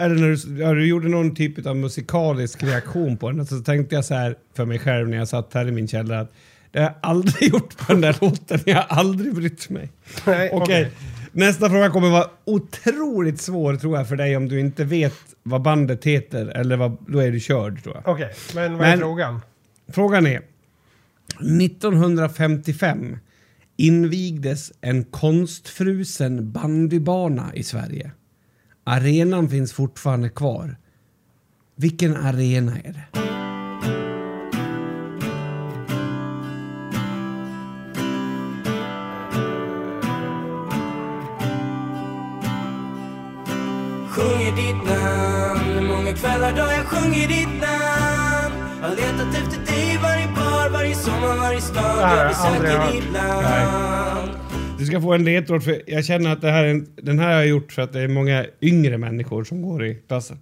[0.00, 3.40] eller när du, ja, du gjorde någon typ av musikalisk reaktion på den.
[3.40, 5.88] Och så tänkte jag så här för mig själv när jag satt här i min
[5.88, 6.32] källare att
[6.70, 8.60] det har jag aldrig gjort på den där låten.
[8.64, 9.88] Jag har aldrig brytt mig.
[10.26, 10.90] Nej, Okej, okej.
[11.32, 15.62] nästa fråga kommer vara otroligt svår tror jag för dig om du inte vet vad
[15.62, 18.08] bandet heter eller vad, då är du körd tror jag.
[18.14, 19.40] Okej, men vad är Men- frågan?
[19.92, 20.40] Frågan är
[21.60, 23.18] 1955
[23.76, 28.12] invigdes en konstfrusen bandybana i Sverige.
[28.84, 30.76] Arenan finns fortfarande kvar.
[31.76, 33.04] Vilken arena är det?
[44.14, 49.53] Sjunger ditt namn Många kvällar då jag sjunger ditt namn Har letat efter
[51.24, 52.92] sommar, varje stad Jag besöker hört.
[52.92, 54.30] ditt land
[54.78, 57.26] Du ska få en ledtråd för jag känner att det här är en, den här
[57.26, 60.38] har jag gjort för att det är många yngre människor som går i klassen.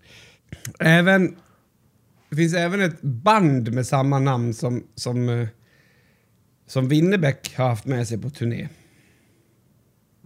[0.79, 1.37] Även,
[2.31, 5.49] det finns även ett band med samma namn som, som, eh,
[6.67, 8.69] som Winnerbäck har haft med sig på turné.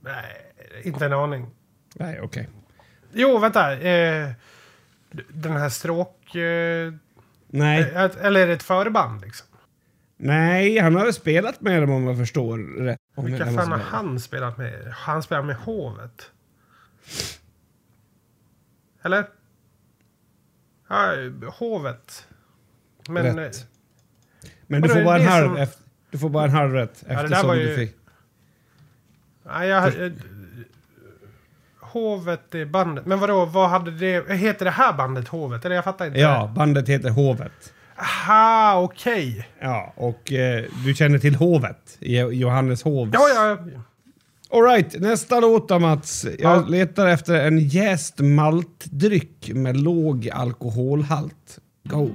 [0.03, 0.37] Nej,
[0.85, 1.47] inte en aning.
[1.95, 2.49] Nej, okej.
[3.13, 3.73] Jo, vänta.
[3.73, 4.31] Eh,
[5.29, 6.35] den här stråk...
[6.35, 6.93] Eh,
[7.49, 7.81] Nej.
[7.81, 9.46] eh, eller är det ett förband liksom?
[10.17, 13.01] Nej, han har spelat med dem om jag förstår rätt.
[13.17, 14.93] Vilka fan har han spelat med?
[14.93, 16.31] Han spelat med Hovet?
[19.03, 19.27] Eller?
[20.89, 21.13] Ja,
[21.59, 22.27] Hovet.
[23.09, 23.37] Men...
[23.37, 23.57] Rätt.
[23.57, 25.79] eh, Men du får, bara en halv, som- eft-
[26.11, 27.97] du får bara en halv rätt eftersom var du ju- fick...
[29.45, 30.07] Nej, jag...
[30.07, 30.13] eh,
[31.81, 33.07] Hovet är bandet.
[33.07, 34.31] Men vadå, vad hade det...
[34.37, 35.65] Heter det här bandet Hovet?
[35.65, 36.19] Eller jag fattar inte.
[36.19, 37.73] Ja, bandet heter Hovet.
[37.99, 39.49] Aha, okej.
[39.61, 41.97] Ja, och eh, du känner till Hovet?
[42.01, 43.11] i Johannes Hovs...
[43.13, 43.59] Ja, ja.
[44.51, 46.27] Alright, nästa låt då Mats.
[46.39, 46.65] Jag Ja.
[46.69, 51.59] letar efter en jäst maltdryck med låg alkoholhalt.
[51.85, 52.11] Go!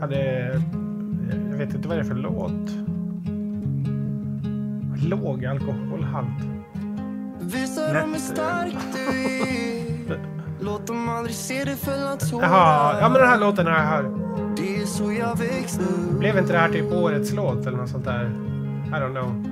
[0.00, 0.52] ja det,
[1.50, 2.70] jag vet inte vad det är för låt.
[5.08, 6.44] Låg alkoholhalt.
[7.40, 9.79] Visa dem hur stark du är
[10.60, 13.80] Låt dem aldrig se dig fälla tårar Jaha, ja men den här låten har jag
[13.80, 14.06] hört.
[14.56, 15.84] Det är så jag växte
[16.18, 18.24] Blev inte det här typ årets låt eller något sånt där?
[18.86, 19.46] I don't know.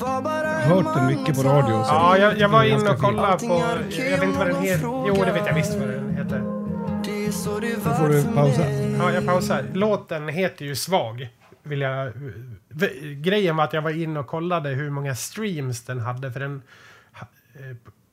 [0.00, 1.84] Jag har hört den mycket på radio.
[1.84, 3.54] Så Ja, jag, jag var inne och kollade på...
[3.54, 4.84] okej Jag vet inte vad den heter.
[4.84, 6.42] Jo, det vet jag visst vad den heter.
[7.84, 8.70] Då får du pausa.
[8.98, 9.64] Ja, jag pausar.
[9.72, 11.28] Låten heter ju Svag.
[11.62, 12.12] Vill jag...
[13.16, 16.32] Grejen var att jag var inne och kollade hur många streams den hade.
[16.32, 16.62] För den...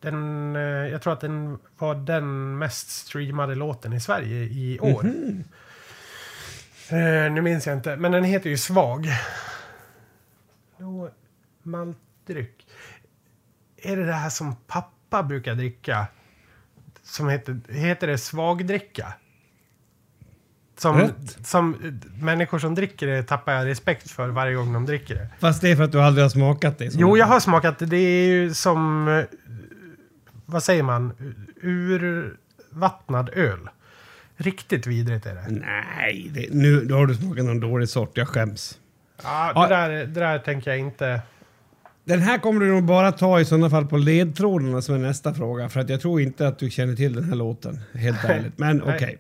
[0.02, 5.06] den eh, jag tror att den var den mest streamade låten i Sverige i år.
[6.90, 9.08] Eh, nu minns jag inte, men den heter ju Svag.
[10.80, 11.10] Jo,
[11.64, 12.68] maltdryck.
[13.78, 16.08] Är det det här som pappa brukar dricka?
[17.04, 19.14] Som heter, heter det svagdricka?
[20.78, 21.48] Som, Rätt.
[21.48, 25.28] som eh, människor som dricker det tappar jag respekt för varje gång de dricker det.
[25.40, 26.90] Fast det är för att du aldrig har smakat det.
[26.94, 27.86] Jo, jag har smakat det.
[27.86, 29.08] Det är ju som...
[30.52, 31.12] Vad säger man?
[31.62, 33.70] Urvattnad öl.
[34.38, 35.46] Riktigt vidrigt är det.
[35.50, 38.18] Nej, det, nu då har du smakat någon dålig sort.
[38.18, 38.80] Jag skäms.
[39.24, 41.22] Ja, det, där, det där tänker jag inte...
[42.04, 45.34] Den här kommer du nog bara ta i sådana fall på ledtrådarna som är nästa
[45.34, 45.70] fråga.
[45.70, 48.58] För att jag tror inte att du känner till den här låten, helt ärligt.
[48.58, 49.18] Men okej.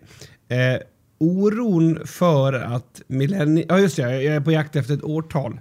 [0.48, 0.82] Eh,
[1.18, 3.66] oron för att millennie...
[3.70, 4.22] Ja, just det.
[4.22, 5.60] Jag är på jakt efter ett årtal.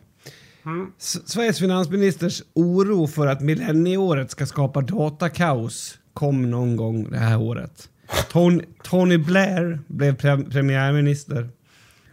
[0.70, 0.92] Mm.
[0.98, 7.88] Sveriges finansministers oro för att millennieåret ska skapa datakaos kom någon gång det här året.
[8.28, 11.48] Tony, Tony Blair blev pre- premiärminister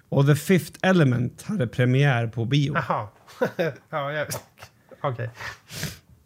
[0.10, 2.74] och The Fifth Element hade premiär på bio.
[2.76, 3.08] Jaha.
[3.90, 4.28] ja, jag...
[5.02, 5.30] Okej.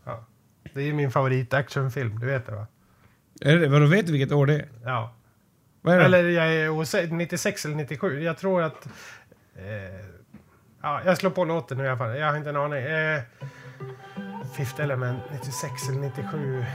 [0.03, 0.25] Ja.
[0.73, 2.67] Det är ju min favorit actionfilm, du vet det va?
[3.41, 4.69] Är det, vadå, vet du vilket år det är?
[4.83, 5.15] Ja.
[5.81, 6.05] Vad är det?
[6.05, 8.23] Eller jag är osäker, 96 eller 97.
[8.23, 8.85] Jag tror att...
[9.55, 10.05] Eh,
[10.83, 12.17] ja, jag slår på låten nu i alla fall.
[12.17, 12.83] Jag har inte en aning.
[12.83, 13.21] Eh,
[14.57, 16.65] Fifth Element, 96 eller 97.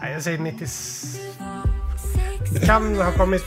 [0.00, 1.18] Nej, jag säger 96.
[2.52, 3.44] Det kan ha kommit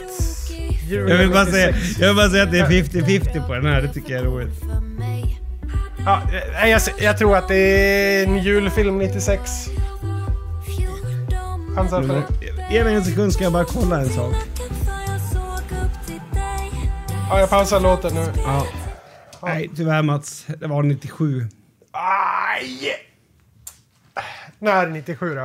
[0.90, 2.00] jul jag, vill bara säga, 96.
[2.00, 4.26] jag vill bara säga att det är 50-50 på den här, det tycker jag är
[4.26, 4.62] roligt.
[6.06, 6.22] Ja,
[6.64, 9.52] eh, jag, jag tror att det är en julfilm 96.
[11.76, 12.74] Chansar för det.
[12.74, 14.36] Ge mig en sekund ska jag bara kolla en sak.
[17.32, 18.32] Ja, jag pausar låten nu.
[18.36, 18.68] Ja.
[19.44, 20.48] Nej, tyvärr Mats.
[20.60, 21.48] Det var 97.
[21.92, 22.96] Aj!
[24.60, 25.42] När 97 då?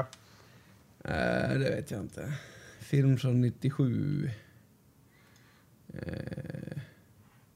[1.05, 2.33] Eh, det vet jag inte.
[2.81, 4.31] Film från 97.
[5.95, 6.01] Uh,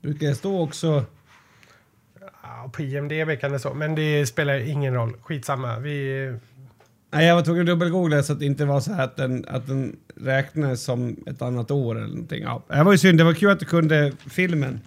[0.01, 1.05] brukar det stå också...
[2.43, 5.13] Ja, på IMDB kan det så, men det spelar ingen roll.
[5.23, 5.79] Skitsamma.
[5.79, 6.35] Vi...
[7.13, 9.45] Nej, jag var tvungen att dubbelgoogla så att det inte var så här att den,
[9.49, 12.43] att den räknades som ett annat år eller någonting.
[12.43, 13.19] Ja, det var ju synd.
[13.19, 14.81] Det var kul att du kunde filmen.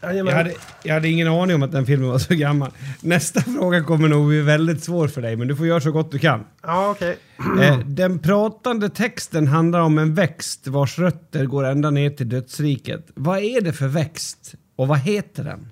[0.00, 2.70] Jag hade, jag hade ingen aning om att den filmen var så gammal.
[3.00, 6.12] Nästa fråga kommer nog bli väldigt svår för dig, men du får göra så gott
[6.12, 6.44] du kan.
[6.62, 7.18] Ja, okej.
[7.62, 13.06] Eh, den pratande texten handlar om en växt vars rötter går ända ner till dödsriket.
[13.14, 15.68] Vad är det för växt och vad heter den?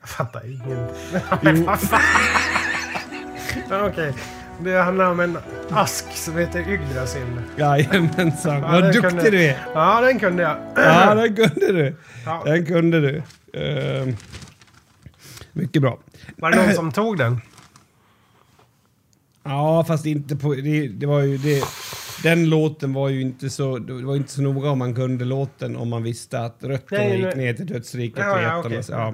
[0.00, 1.68] Jag fattar ingenting.
[3.72, 4.12] Ja, Okej.
[4.64, 5.38] Det handlar om en
[5.70, 7.22] ask som heter Yggdrasil.
[7.56, 9.58] Jajamensan, Ja, vad duktig kunde- du är!
[9.74, 10.56] Ja, den kunde jag.
[10.76, 11.96] Ja, den kunde du.
[12.26, 12.42] Ja.
[12.44, 13.22] Den kunde du.
[13.60, 14.14] Eh,
[15.52, 15.98] mycket bra.
[16.36, 17.40] Var det någon som tog den?
[19.44, 20.54] Ja, fast inte på...
[20.54, 21.64] Det, det var ju det,
[22.22, 23.78] den låten var ju inte så...
[23.78, 27.36] Det var inte så noga om man kunde låten om man visste att rötterna gick
[27.36, 28.58] ner till dödsriket Ja, ja, jättarna.
[28.66, 28.82] okej.
[28.82, 29.12] så, ja.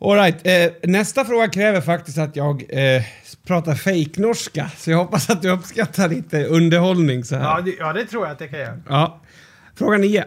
[0.00, 0.46] All right.
[0.46, 3.02] Eh, nästa fråga kräver faktiskt att jag eh,
[3.46, 7.42] pratar fake-norska, så jag hoppas att du uppskattar lite underhållning så här.
[7.42, 8.80] Ja, det, ja, det tror jag att det kan jag.
[8.88, 9.20] Ja.
[9.74, 10.24] Fråga 9.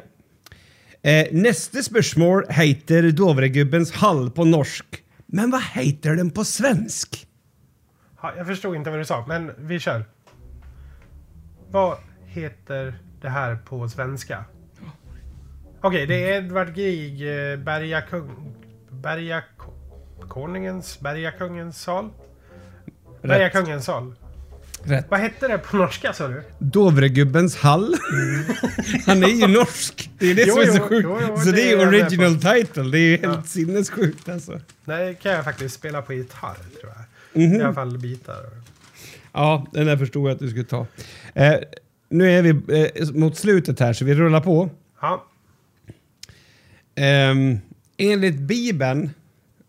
[1.02, 4.86] Eh, nästa spörsmål heter Dovregubbens hall på norsk.
[5.26, 7.28] Men vad heter den på svensk?
[8.22, 10.06] Ja, jag förstod inte vad du sa, men vi kör.
[11.70, 14.46] Vad heter det här på svenska?
[15.82, 18.54] Okej, det är Edvard Grieg, eh, Bergakung...
[20.28, 21.00] Bergakonungens...
[21.00, 22.10] Bergakungens sal?
[23.22, 24.14] Bergakungens sal.
[24.84, 25.06] Rätt.
[25.10, 26.44] Vad hette det på norska sa du?
[26.60, 27.96] Dovregubbens hall.
[29.06, 30.10] Han är ju norsk.
[30.20, 31.04] Det är det Jo, som är så sjukt.
[31.04, 32.84] jo, jo, så det är ju original title.
[32.84, 33.44] Det är ju helt Ja.
[33.44, 34.60] sinnessjukt alltså.
[34.86, 36.92] Nej, kan jag faktiskt spela på gitarr tror
[37.34, 37.44] jag.
[37.44, 38.36] I alla fall bitar.
[39.34, 40.88] Ja, den där förstod jag att du skulle ta.
[41.34, 41.54] Eh,
[42.10, 42.50] nu är vi
[43.00, 44.70] eh, mot slutet här, så vi rullar på.
[45.02, 45.24] Ja,
[46.96, 47.60] Ehm,
[47.98, 49.10] enligt Bibeln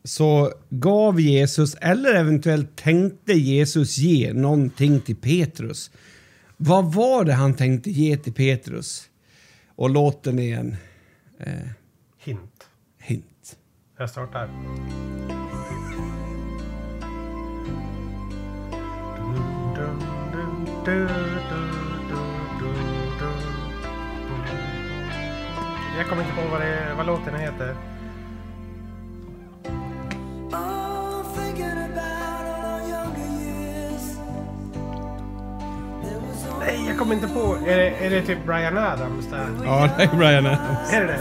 [0.04, 5.90] så gav Jesus, eller eventuellt tänkte Jesus ge någonting till Petrus.
[6.56, 9.11] Vad var det han tänkte ge till Petrus?
[9.76, 10.76] Och låten är en
[11.38, 11.68] eh,
[12.18, 12.68] hint.
[12.98, 13.56] hint.
[13.98, 14.48] Jag startar.
[25.96, 27.97] Jag kommer inte på vad, det, vad låten heter.
[36.61, 37.56] Nej, jag kommer inte på.
[37.66, 39.48] Är det, är det typ Brian Adams där?
[39.64, 40.92] Ja, det är Brian Adams.
[40.92, 41.20] Är det det?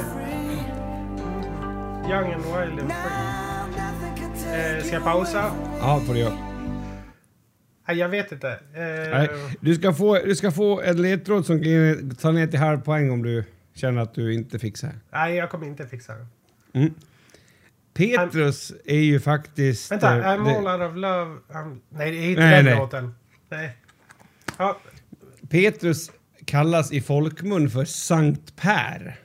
[2.09, 4.77] Young and wild and free.
[4.77, 5.51] Eh, ska jag pausa?
[5.79, 6.33] Ja, får du göra.
[7.87, 8.49] Nej, jag vet inte.
[8.51, 12.59] Eh, Nej, du, ska få, du ska få en ledtråd som kan ta ner till
[12.59, 14.91] halv poäng om du känner att du inte fixar.
[15.11, 16.25] nej, jag kommer inte fixa det.
[16.79, 16.93] Mm.
[17.97, 19.91] Petrus är ju faktiskt...
[19.91, 21.37] Vänta, eh, I'm det- all out of love.
[21.49, 21.79] I'm...
[21.89, 22.75] Nej, det är inte Nej, den nej.
[22.77, 23.15] låten.
[23.49, 23.77] Nej.
[24.57, 24.77] Ja,
[25.49, 26.11] Petrus
[26.45, 29.19] kallas i folkmun för Sankt Per.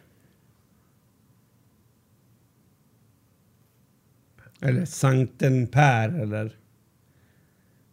[4.60, 6.56] Eller Sankten Per, eller...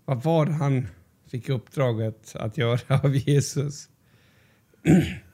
[0.06, 0.88] Vad var det han
[1.32, 3.90] fick uppdraget att göra av Jesus?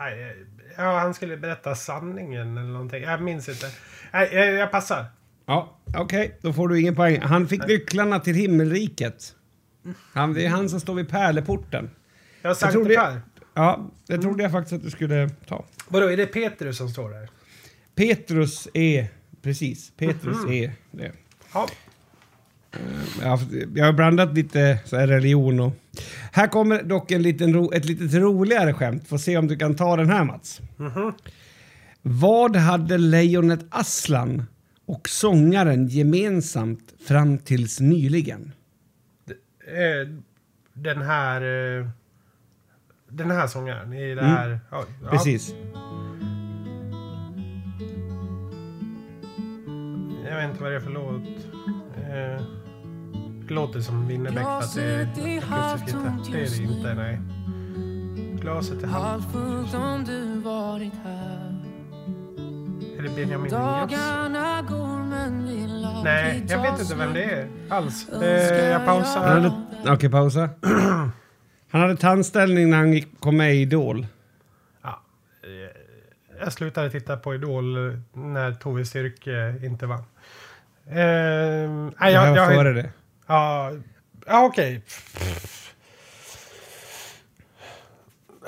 [0.00, 0.36] Nej,
[0.76, 3.02] ja, han skulle berätta sanningen eller någonting.
[3.02, 3.66] Jag minns inte.
[4.12, 5.04] Nej, jag, jag passar.
[5.46, 7.20] Ja, okej, då får du ingen poäng.
[7.20, 9.34] Han fick nycklarna till himmelriket.
[10.12, 11.90] Han, det är han som står vid pärleporten.
[12.42, 13.20] Jag Jag trodde, det Per.
[13.54, 15.64] ja, det trodde jag faktiskt att du skulle ta.
[15.88, 17.28] Vadå, är det Petrus som står där?
[17.94, 19.08] Petrus är,
[19.42, 21.12] precis, Petrus är det.
[21.54, 21.68] Ja.
[23.22, 23.38] Jag,
[23.74, 25.72] jag har blandat lite så här religion och...
[26.32, 29.08] Här kommer dock en liten ro, ett lite roligare skämt.
[29.08, 30.60] Får se om du kan ta den här Mats.
[32.02, 34.42] Vad hade lejonet Aslan
[34.86, 38.52] och sångaren gemensamt fram tills nyligen?
[39.66, 40.08] Eh,
[40.74, 41.42] Den här...
[41.80, 41.88] eh,
[43.08, 44.32] Den här sångaren i det Mm.
[44.36, 44.60] här...
[44.70, 45.10] Ja, ja.
[45.10, 45.54] Precis.
[50.28, 51.22] Jag vet inte vad det är för låt.
[53.50, 54.58] Eh, låter som Winnerbäck för
[55.02, 55.42] att det är
[55.74, 56.32] akustisk gitarr.
[56.32, 57.20] Det är det inte, nej.
[58.40, 59.04] Glaset är halvt.
[59.24, 61.54] Halvfullt om du varit här
[62.98, 63.50] Är det Benjamin Ingrosso?
[63.50, 68.08] Dagarna går men vill aldrig Nej, jag vet inte vem det är alls.
[68.08, 69.52] Eh, jag pausar.
[69.88, 70.48] okej, pausa.
[71.70, 74.06] Han hade tandställning när han gick, kom med i Idol.
[74.82, 75.02] Ja.
[75.42, 79.98] eh, Jag slutade titta på Idol eh, när Tove Styrke inte vann.
[80.86, 82.90] Eh, nej, jag, var jag, före det.
[83.28, 83.72] Ja,
[84.26, 84.82] okej.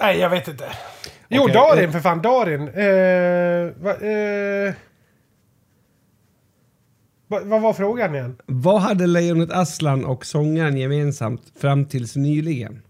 [0.01, 0.65] Nej, jag vet inte.
[1.29, 1.91] Jo, Darin eh.
[1.91, 2.23] för fan.
[2.23, 2.69] Darin.
[2.69, 4.75] Eh, va, eh,
[7.27, 8.37] va, vad var frågan igen?
[8.47, 12.83] Vad hade lejonet Aslan och sångaren gemensamt fram tills nyligen?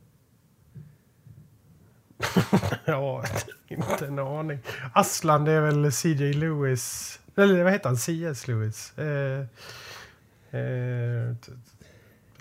[2.84, 3.24] Ja,
[3.68, 4.58] inte en aning.
[4.92, 7.18] Aslan, det är väl CJ Lewis.
[7.36, 7.96] Eller vad heter han?
[7.96, 8.48] C.S.
[8.48, 8.98] Lewis.
[8.98, 9.40] Eh,
[10.50, 11.34] eh,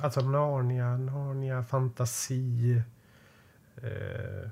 [0.01, 2.81] alltså Narnia, Narnia, fantasi.
[3.83, 4.49] Eh,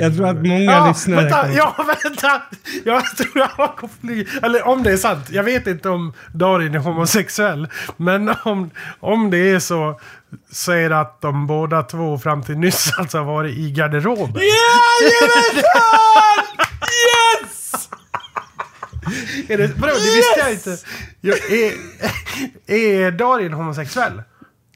[0.00, 2.42] Jag tror att många lyssnare Vänta, kommer- ja, vänta!
[2.84, 4.24] Jag tror jag har koppling.
[4.42, 5.30] Eller om det är sant.
[5.30, 7.68] Jag vet inte om Darin är homosexuell.
[7.96, 10.00] Men om, om det är så,
[10.50, 14.36] så är det att de båda två fram till nyss alltså har varit i garderoben.
[14.42, 15.64] Yes!
[19.48, 20.76] Är det, vadå, det visste jag inte.
[21.20, 24.22] Jag, är, är Darin homosexuell?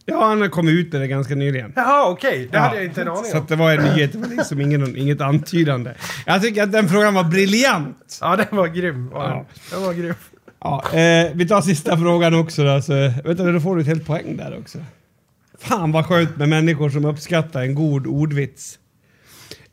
[0.06, 1.72] Ja, han har kommit ut med det ganska nyligen.
[1.76, 2.48] Jaha, okej.
[2.52, 3.42] Det hade jag inte en aning Så om.
[3.42, 5.94] att det var en nyhet, det var liksom ingen, inget antydande.
[6.26, 8.18] Jag tycker att den frågan var briljant.
[8.20, 9.10] Ja, den var grym.
[9.12, 9.46] Ja.
[9.70, 10.14] den var grym.
[10.60, 12.82] Ja, eh, vi tar sista frågan också då.
[12.82, 12.92] Så,
[13.24, 14.78] vet du, då får du ett helt poäng där också.
[15.58, 18.78] Fan vad skönt med människor som uppskattar en god ordvits.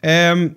[0.02, 0.52] Ehm,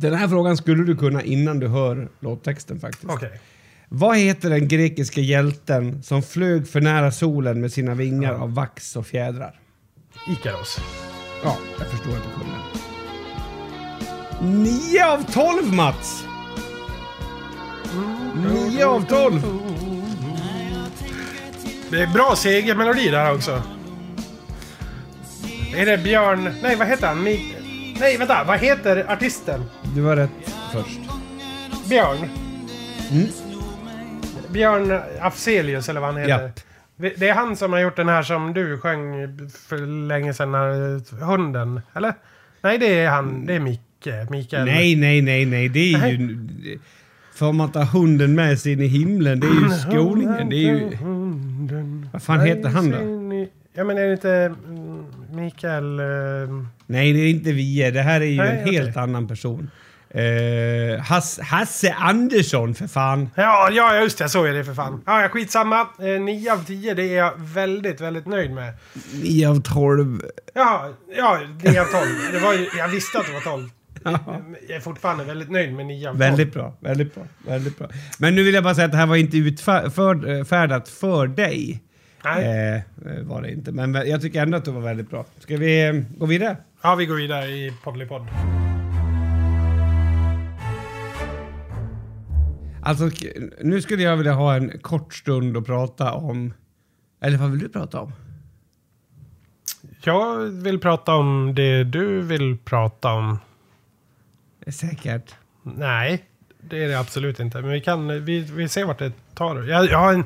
[0.00, 3.04] den här frågan skulle du kunna innan du hör låttexten faktiskt.
[3.08, 3.40] Okej.
[3.88, 8.96] Vad heter den grekiska hjälten som flög för nära solen med sina vingar av vax
[8.96, 9.60] och fjädrar?
[10.28, 10.78] Ikaros.
[11.44, 12.54] Ja, jag förstår att du kunde.
[14.64, 16.24] 9 av 12 Mats!
[18.68, 19.40] 9 av 12!
[21.90, 23.62] Det är bra segermelodi där också.
[25.76, 26.54] Är det Björn...
[26.62, 27.22] Nej, vad heter han?
[27.22, 27.54] Mi...
[28.00, 28.44] Nej, vänta.
[28.44, 29.64] Vad heter artisten?
[29.98, 30.30] Du var rätt
[30.72, 31.00] först.
[31.88, 32.18] Björn?
[33.10, 33.26] Mm.
[34.52, 36.42] Björn Afzelius eller vad han heter.
[36.42, 36.60] Japp.
[37.16, 39.12] Det är han som har gjort den här som du sjöng
[39.68, 41.80] för länge sedan, när, hunden.
[41.94, 42.14] Eller?
[42.62, 43.46] Nej, det är han.
[43.46, 44.08] Det är Micke.
[44.30, 44.64] Mikael.
[44.64, 45.68] Nej, nej, nej, nej.
[45.68, 46.12] Det är Nej.
[46.12, 46.78] ju...
[47.34, 49.40] Får man ta hunden med sig in i himlen?
[49.40, 50.48] Det är ju skåningen.
[50.48, 50.96] Det är ju...
[52.12, 52.98] Vad fan heter han då?
[53.72, 56.00] Ja, men är det inte mm, Mikael...
[56.00, 57.90] ehm, Nej, det är inte vi.
[57.90, 59.70] Det här är ju Nej, en helt annan person.
[60.10, 63.30] Eh, Hasse, Hasse Andersson, för fan.
[63.34, 64.28] Ja, ja, just det.
[64.28, 65.02] Så är det för fan.
[65.06, 65.80] Ja, ja, skitsamma.
[65.80, 68.74] Eh, 9 av 10, det är jag väldigt, väldigt nöjd med.
[69.22, 70.22] 9 av 12.
[70.54, 72.06] Ja, ja 9 av 12.
[72.32, 73.70] Det var ju, jag visste att det var 12.
[74.68, 76.18] Jag är fortfarande väldigt nöjd med 9 av 12.
[76.18, 77.88] Väldigt bra, väldigt bra, väldigt bra.
[78.18, 81.82] Men nu vill jag bara säga att det här var inte utfärdat för dig.
[82.24, 82.84] Nej.
[83.06, 83.72] Eh, var det inte.
[83.72, 85.24] Men jag tycker ändå att det var väldigt bra.
[85.38, 86.56] Ska vi eh, gå vidare?
[86.82, 88.26] Ja, vi går vidare i Poddlypodd.
[92.88, 93.10] Alltså,
[93.60, 96.52] nu skulle jag vilja ha en kort stund och prata om...
[97.20, 98.12] Eller vad vill du prata om?
[100.04, 103.38] Jag vill prata om det du vill prata om.
[104.66, 105.34] Säkert.
[105.62, 106.24] Nej,
[106.60, 107.60] det är det absolut inte.
[107.60, 109.62] Men vi kan, vi, vi ser vart det tar.
[109.62, 110.24] Jag, jag har en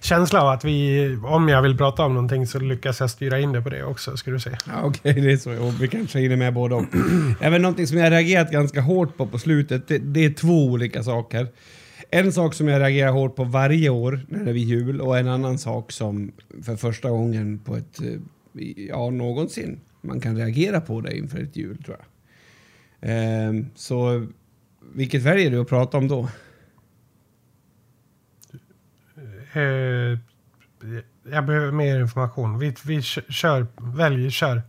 [0.00, 3.52] känsla av att vi, om jag vill prata om någonting så lyckas jag styra in
[3.52, 4.56] det på det också, ska du se.
[4.66, 5.52] Ja, Okej, det är så.
[5.52, 6.76] Och vi kanske hinner med båda.
[7.40, 11.02] Även någonting som jag reagerat ganska hårt på på slutet, det, det är två olika
[11.02, 11.48] saker.
[12.14, 15.28] En sak som jag reagerar hårt på varje år när det är jul och en
[15.28, 16.32] annan sak som
[16.62, 18.18] för första gången på ett, eh,
[18.76, 22.06] ja någonsin, man kan reagera på det inför ett jul tror jag.
[23.10, 24.26] Ehm, så
[24.94, 26.28] vilket väljer du att prata om då?
[29.52, 30.18] Eh,
[31.32, 32.58] jag behöver mer information.
[32.58, 34.62] Vi, vi kö- kör, välj, kör.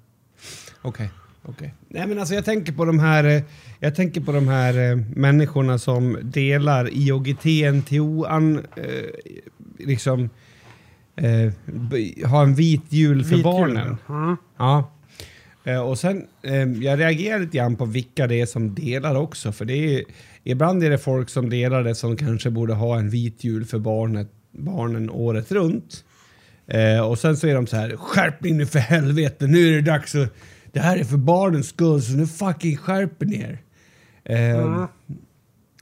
[0.82, 1.12] Okej.
[1.44, 1.74] okej.
[1.88, 3.41] Nej men alltså jag tänker på de här, eh,
[3.84, 8.84] jag tänker på de här eh, människorna som delar IOGT, NTO, an, eh,
[9.80, 10.30] liksom
[11.16, 11.54] eh,
[12.30, 13.98] ha en vit jul för Vit jul, barnen.
[14.10, 14.38] Mm.
[14.58, 14.92] Ja.
[15.64, 19.52] Eh, och sen, eh, jag reagerar lite grann på vilka det är som delar också.
[19.52, 20.04] För det är,
[20.44, 23.80] ibland är det folk som delar det som kanske borde ha en vit jul för
[23.80, 26.04] barnet, barnen året runt.
[26.68, 29.82] Eh, och sen så är de så här, skärpning nu för helvete, nu är det
[29.82, 30.34] dags att...
[30.72, 33.60] Det här är för barnens skull, så nu fucking skärper ni er.
[34.26, 34.86] Eh,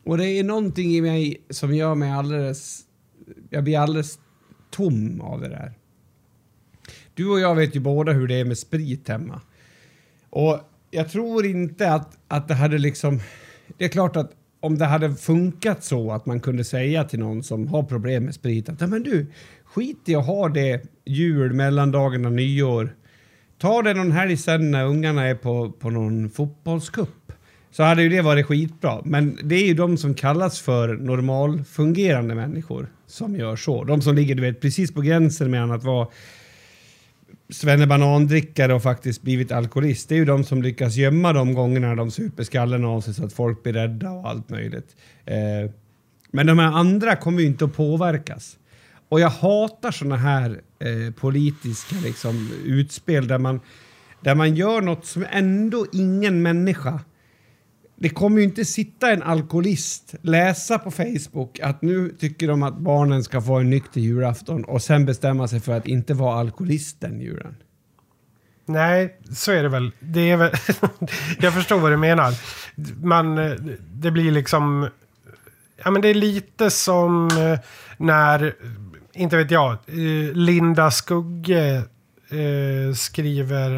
[0.04, 2.82] Och det är någonting i mig som gör mig alldeles...
[3.50, 4.20] Jag blir alldeles
[4.70, 5.74] tom av det där.
[7.14, 9.42] Du och jag vet ju båda hur det är med sprit hemma.
[10.30, 10.60] Och
[10.92, 13.20] jag tror inte att, att det hade liksom...
[13.78, 17.44] Det är klart att om det hade funkat så att man kunde säga till någon
[17.44, 19.32] som har problem med sprit att "Ja, men du,
[19.64, 22.96] skit i att ha det jul, mellandagarna, nyår.
[23.58, 27.10] Ta det någon helg sen när ungarna är på, på någon fotbollscup.
[27.72, 29.02] Så hade ju det varit skitbra.
[29.06, 33.84] Men det är ju de som kallas för normalfungerande människor som gör så.
[33.84, 36.08] De som ligger du vet, precis på gränsen mellan att vara
[37.50, 40.10] svennebanandrickare och faktiskt blivit alkoholist.
[40.10, 43.26] Det är ju de som lyckas gömma de gångerna de super skallen av sig så
[43.26, 44.96] att folk blir rädda och allt möjligt.
[45.26, 45.72] Eh,
[46.32, 48.58] men de här andra kommer ju inte att påverkas.
[49.10, 53.60] Och jag hatar såna här eh, politiska liksom, utspel där man,
[54.22, 57.00] där man gör något som ändå ingen människa
[58.02, 62.78] det kommer ju inte sitta en alkoholist, läsa på Facebook att nu tycker de att
[62.78, 67.02] barnen ska få en nykter julafton och sen bestämma sig för att inte vara alkoholist
[67.02, 67.56] den julen.
[68.66, 69.92] Nej, så är det väl.
[70.00, 70.52] Det är väl
[71.40, 72.34] jag förstår vad du menar.
[73.06, 73.36] Man,
[73.94, 74.90] det blir liksom...
[75.84, 77.60] Ja, men det är lite som eh,
[77.98, 78.56] när,
[79.14, 81.76] inte vet jag, eh, Linda Skugge
[82.30, 83.70] eh, skriver...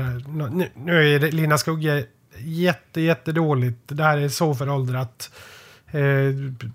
[0.56, 2.06] Nu, nu är det Linda Skugge
[2.46, 3.78] jätte, jättedåligt.
[3.86, 5.32] Det här är så föråldrat.
[5.91, 6.34] Eh,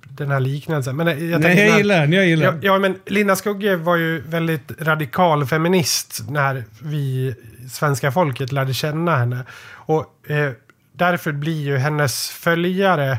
[0.08, 0.96] den här liknelsen.
[0.96, 2.60] Men jag, jag Nej, jag gillar den, jag gillar Ja, den.
[2.62, 7.34] ja, men Linda Skugge var ju väldigt radikal feminist när vi
[7.70, 9.44] svenska folket lärde känna henne.
[9.72, 10.52] Och eh,
[10.92, 13.10] därför blir ju hennes följare,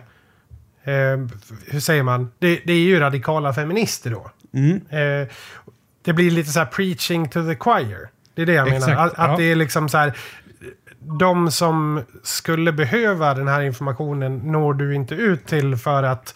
[0.84, 1.28] eh,
[1.68, 4.32] hur säger man, det, det är ju radikala feminister då.
[4.54, 4.76] Mm.
[4.90, 5.28] Eh,
[6.06, 8.10] det blir lite så här preaching to the choir.
[8.36, 9.08] Det är det jag Exakt, menar.
[9.08, 9.38] Att, att ja.
[9.38, 10.14] det är liksom så här,
[11.02, 16.36] de som skulle behöva den här informationen når du inte ut till för att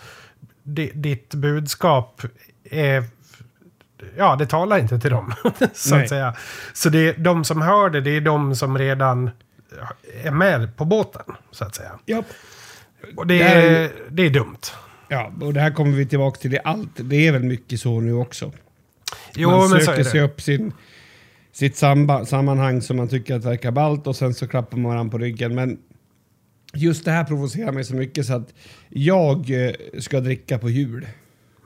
[0.64, 2.22] di- ditt budskap
[2.72, 3.04] är...
[4.18, 5.34] Ja, det talar inte till dem,
[5.74, 6.04] så Nej.
[6.04, 6.36] att säga.
[6.74, 9.30] Så det är de som hör det, det är de som redan
[10.24, 11.92] är med på båten, så att säga.
[12.06, 12.24] Ja.
[13.16, 14.58] Och det Det här är det är dumt.
[15.08, 16.90] ja, och det här kommer vi tillbaka till i allt.
[16.96, 18.52] Det är väl mycket så nu också.
[19.34, 20.74] Jo, man söker sig upp sin,
[21.54, 25.12] sitt samba, sammanhang som man tycker att verkar ballt och sen så klappar man varandra
[25.12, 25.56] på ryggen.
[25.56, 25.78] Men
[26.74, 28.54] just det här provocerar mig så mycket så att
[28.90, 31.08] jag eh, ska dricka på jul.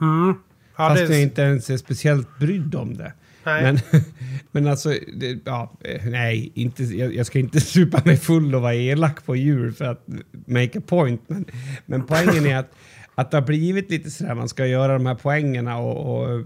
[0.02, 0.36] Mm.
[0.78, 3.14] Ja, fast det, jag inte ens är speciellt brydd om det.
[3.44, 3.64] Nej.
[3.64, 3.80] Men,
[4.52, 8.62] men alltså, det, ja, eh, nej, inte, jag, jag ska inte supa mig full och
[8.62, 10.08] vara elak på jul för att
[10.46, 11.22] make a point.
[11.28, 11.46] Men,
[11.86, 12.72] men poängen är att,
[13.16, 16.46] att det har blivit lite sådär, man ska göra de här poängerna och, och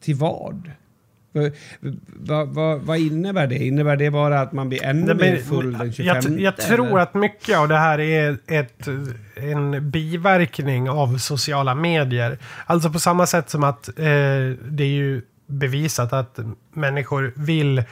[0.00, 0.70] till vad?
[2.06, 3.58] Vad, vad, vad, innebär det?
[3.58, 6.22] Innebär det bara att man blir ännu mer full den 25?
[6.22, 6.98] jag, jag tror eller?
[6.98, 8.88] att mycket av det här är ett,
[9.34, 12.38] en biverkning av sociala medier.
[12.66, 13.94] Alltså på samma sätt som att eh,
[14.68, 16.38] det är ju bevisat att
[16.72, 17.84] människor vill eh,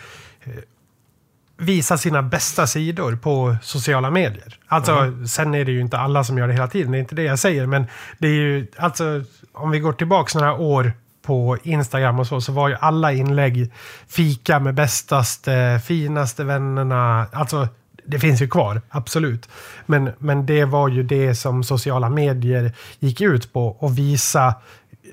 [1.57, 4.59] visa sina bästa sidor på sociala medier.
[4.66, 7.14] Alltså, sen är det ju inte alla som gör det hela tiden, det är inte
[7.14, 7.86] det jag säger, men
[8.18, 12.52] det är ju, alltså, om vi går tillbaka några år på Instagram och så, så
[12.52, 13.72] var ju alla inlägg
[14.08, 17.68] fika med bästaste, finaste vännerna, alltså
[18.04, 19.48] det finns ju kvar, absolut.
[19.86, 24.54] Men, men det var ju det som sociala medier gick ut på, att visa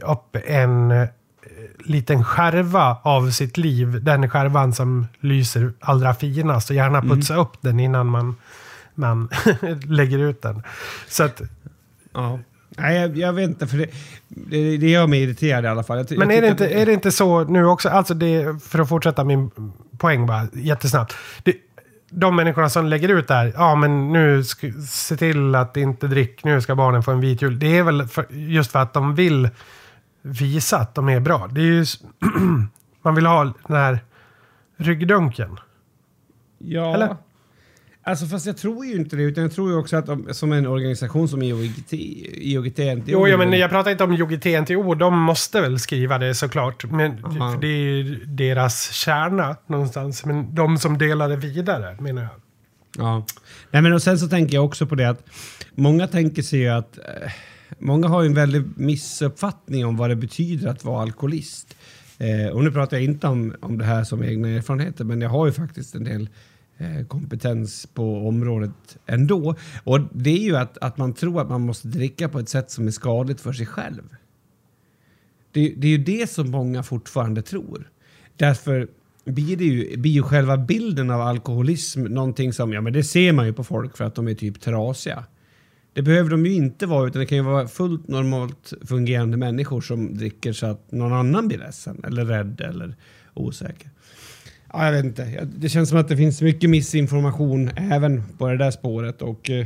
[0.01, 1.07] upp en eh,
[1.85, 4.03] liten skärva av sitt liv.
[4.03, 8.35] Den skärvan som lyser allra finast och gärna putsa upp den innan man,
[8.95, 9.29] man
[9.87, 10.63] lägger ut den.
[11.07, 11.41] Så att,
[12.13, 12.39] Ja.
[12.81, 13.89] Nej, jag, jag vet inte, för det,
[14.27, 15.97] det, det gör mig irriterad i alla fall.
[15.97, 18.63] Jag, men jag är det, inte, att är det inte så nu också, alltså det,
[18.63, 19.51] för att fortsätta min
[19.97, 21.15] poäng bara jättesnabbt.
[21.43, 21.55] Det,
[22.11, 24.43] de människorna som lägger ut det här, ja men nu
[24.89, 27.59] se till att inte drick, nu ska barnen få en vit jul.
[27.59, 29.49] Det är väl för, just för att de vill
[30.21, 31.47] visa att de är bra.
[31.51, 31.85] Det är ju,
[33.01, 33.99] man vill ha den här
[34.77, 35.59] ryggdunken.
[36.57, 36.93] Ja.
[36.93, 37.15] Eller?
[38.09, 40.51] Alltså fast jag tror ju inte det, utan jag tror ju också att de, som
[40.51, 44.95] en organisation som IOGT, IOGT Jo, ja, men jag pratar inte om IOGT-NTO.
[44.95, 46.91] De måste väl skriva det såklart.
[46.91, 47.53] Men, Aha.
[47.53, 50.25] för det är ju deras kärna någonstans.
[50.25, 52.31] Men de som delar det vidare, menar jag.
[52.97, 53.25] Ja.
[53.71, 55.23] Nej, men och sen så tänker jag också på det att
[55.75, 57.31] många tänker sig ju att eh,
[57.79, 61.75] många har ju en väldig missuppfattning om vad det betyder att vara alkoholist.
[62.17, 65.29] Eh, och nu pratar jag inte om, om det här som egna erfarenheter, men jag
[65.29, 66.29] har ju faktiskt en del
[66.81, 69.55] Eh, kompetens på området ändå.
[69.83, 72.71] Och det är ju att, att man tror att man måste dricka på ett sätt
[72.71, 74.15] som är skadligt för sig själv.
[75.51, 77.89] Det, det är ju det som många fortfarande tror.
[78.37, 78.87] Därför
[79.25, 83.33] blir, det ju, blir ju själva bilden av alkoholism någonting som, ja men det ser
[83.33, 85.23] man ju på folk för att de är typ trasiga.
[85.93, 89.81] Det behöver de ju inte vara, utan det kan ju vara fullt normalt fungerande människor
[89.81, 92.95] som dricker så att någon annan blir ledsen eller rädd eller
[93.33, 93.89] osäker.
[94.73, 95.47] Ja, jag vet inte.
[95.57, 99.65] Det känns som att det finns mycket missinformation även på det där spåret och eh,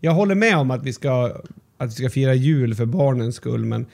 [0.00, 1.32] jag håller med om att vi ska,
[1.78, 3.86] att vi ska fira jul för barnens skull, men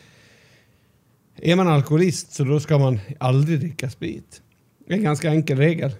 [1.36, 4.42] är man alkoholist så då ska man aldrig dricka sprit.
[4.86, 5.92] Det är en ganska enkel regel.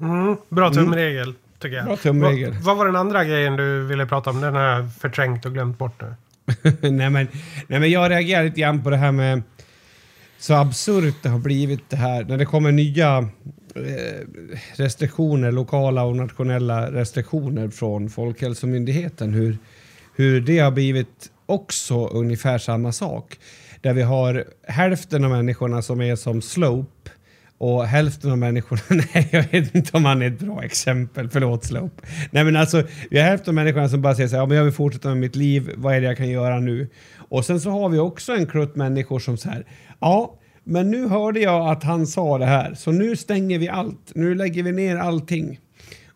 [0.00, 1.86] Mm, bra tumregel, tycker jag.
[1.86, 2.52] Bra tumregel.
[2.52, 4.40] Vad, vad var den andra grejen du ville prata om?
[4.40, 6.14] Den har jag förträngt och glömt bort nu.
[6.90, 7.28] nej, men,
[7.66, 9.42] nej men jag reagerar lite grann på det här med
[10.38, 13.28] så absurt det har blivit det här när det kommer nya
[13.76, 14.26] Eh,
[14.76, 19.34] restriktioner, lokala och nationella restriktioner från Folkhälsomyndigheten.
[19.34, 19.58] Hur,
[20.16, 23.38] hur det har blivit också ungefär samma sak.
[23.80, 27.10] Där vi har hälften av människorna som är som slope
[27.58, 28.82] och hälften av människorna,
[29.14, 32.02] nej jag vet inte om han är ett bra exempel, förlåt Slope.
[32.30, 34.56] Nej men alltså, vi har hälften av människorna som bara säger så här, ja men
[34.56, 36.88] jag vill fortsätta med mitt liv, vad är det jag kan göra nu?
[37.14, 39.66] Och sen så har vi också en klutt människor som så här,
[40.00, 44.12] ja men nu hörde jag att han sa det här, så nu stänger vi allt,
[44.14, 45.60] nu lägger vi ner allting.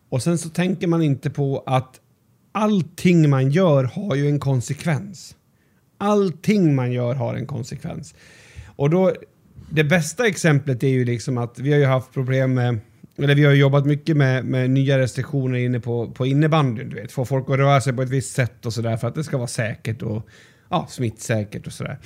[0.09, 1.99] Och sen så tänker man inte på att
[2.51, 5.35] allting man gör har ju en konsekvens.
[5.97, 8.15] Allting man gör har en konsekvens.
[8.75, 9.13] Och då,
[9.69, 12.79] det bästa exemplet är ju liksom att vi har ju haft problem med
[13.23, 16.89] eller vi har jobbat mycket med, med nya restriktioner inne på, på innebandyn.
[16.89, 19.15] Du vet, få folk att röra sig på ett visst sätt och sådär för att
[19.15, 20.27] det ska vara säkert och
[20.69, 21.97] ja, smittsäkert och sådär.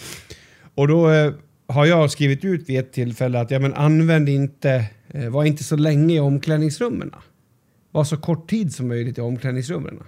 [0.75, 1.33] Och då eh,
[1.67, 5.63] har jag skrivit ut vid ett tillfälle att ja, men använd inte, eh, var inte
[5.63, 7.11] så länge i omklädningsrummen.
[7.91, 9.99] Var så kort tid som möjligt i omklädningsrummen.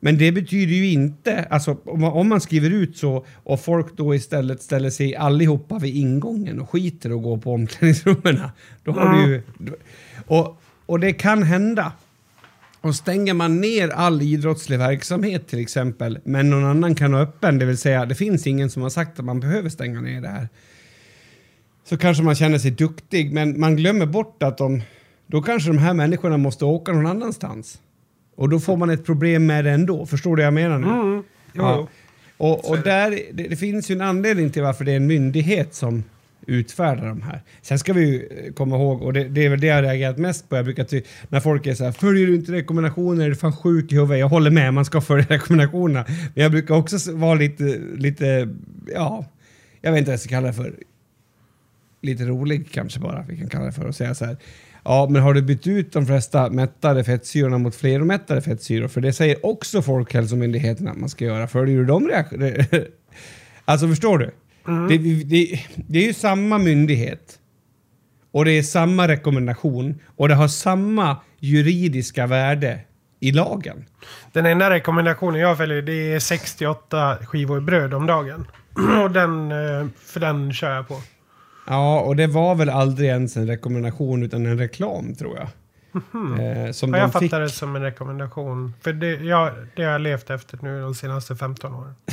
[0.00, 3.96] Men det betyder ju inte, alltså om man, om man skriver ut så och folk
[3.96, 8.40] då istället ställer sig allihopa vid ingången och skiter och går på omklädningsrummen.
[8.84, 9.42] Då har du ju...
[10.26, 11.92] Och, och det kan hända.
[12.80, 17.58] Och stänger man ner all idrottslig verksamhet till exempel, men någon annan kan ha öppen,
[17.58, 20.28] det vill säga det finns ingen som har sagt att man behöver stänga ner det
[20.28, 20.48] här.
[21.84, 24.82] Så kanske man känner sig duktig, men man glömmer bort att de,
[25.26, 27.80] då kanske de här människorna måste åka någon annanstans.
[28.36, 30.06] Och då får man ett problem med det ändå.
[30.06, 30.86] Förstår du vad jag menar nu?
[30.86, 31.22] Mm.
[31.52, 31.62] Jo.
[31.62, 31.88] Ja.
[32.36, 35.74] Och, och där, det, det finns ju en anledning till varför det är en myndighet
[35.74, 36.04] som
[36.48, 37.42] utfärda de här.
[37.62, 39.82] Sen ska vi ju eh, komma ihåg, och det, det är väl det jag har
[39.82, 43.24] reagerat mest på, jag brukar ty- när folk är så här, följer du inte rekommendationer
[43.24, 44.18] är du fan sjuk i huvudet.
[44.18, 46.04] Jag håller med, man ska följa rekommendationerna.
[46.08, 48.48] Men jag brukar också vara lite, lite,
[48.94, 49.24] ja,
[49.80, 50.74] jag vet inte vad jag ska kalla det för.
[52.02, 54.36] Lite rolig kanske bara, vi kan kalla det för, och säga så här.
[54.84, 58.88] Ja, men har du bytt ut de flesta mättade fettsyrorna mot fleromättade fettsyror?
[58.88, 61.46] För det säger också Folkhälsomyndigheten att man ska göra.
[61.46, 62.64] Följer du de reaktionerna?
[63.64, 64.30] Alltså förstår du?
[64.88, 67.38] Det, det, det är ju samma myndighet.
[68.30, 70.00] Och det är samma rekommendation.
[70.16, 72.80] Och det har samma juridiska värde
[73.20, 73.84] i lagen.
[74.32, 78.46] Den enda rekommendationen jag följer det är 68 skivor bröd om dagen.
[79.04, 81.00] Och den, eh, för den kör jag på.
[81.66, 85.48] Ja, och det var väl aldrig ens en rekommendation utan en reklam tror jag.
[86.40, 87.30] Eh, som Ja, de jag fick.
[87.30, 88.72] fattar det som en rekommendation.
[88.80, 91.94] För det, jag, det har jag levt efter nu de senaste 15 åren.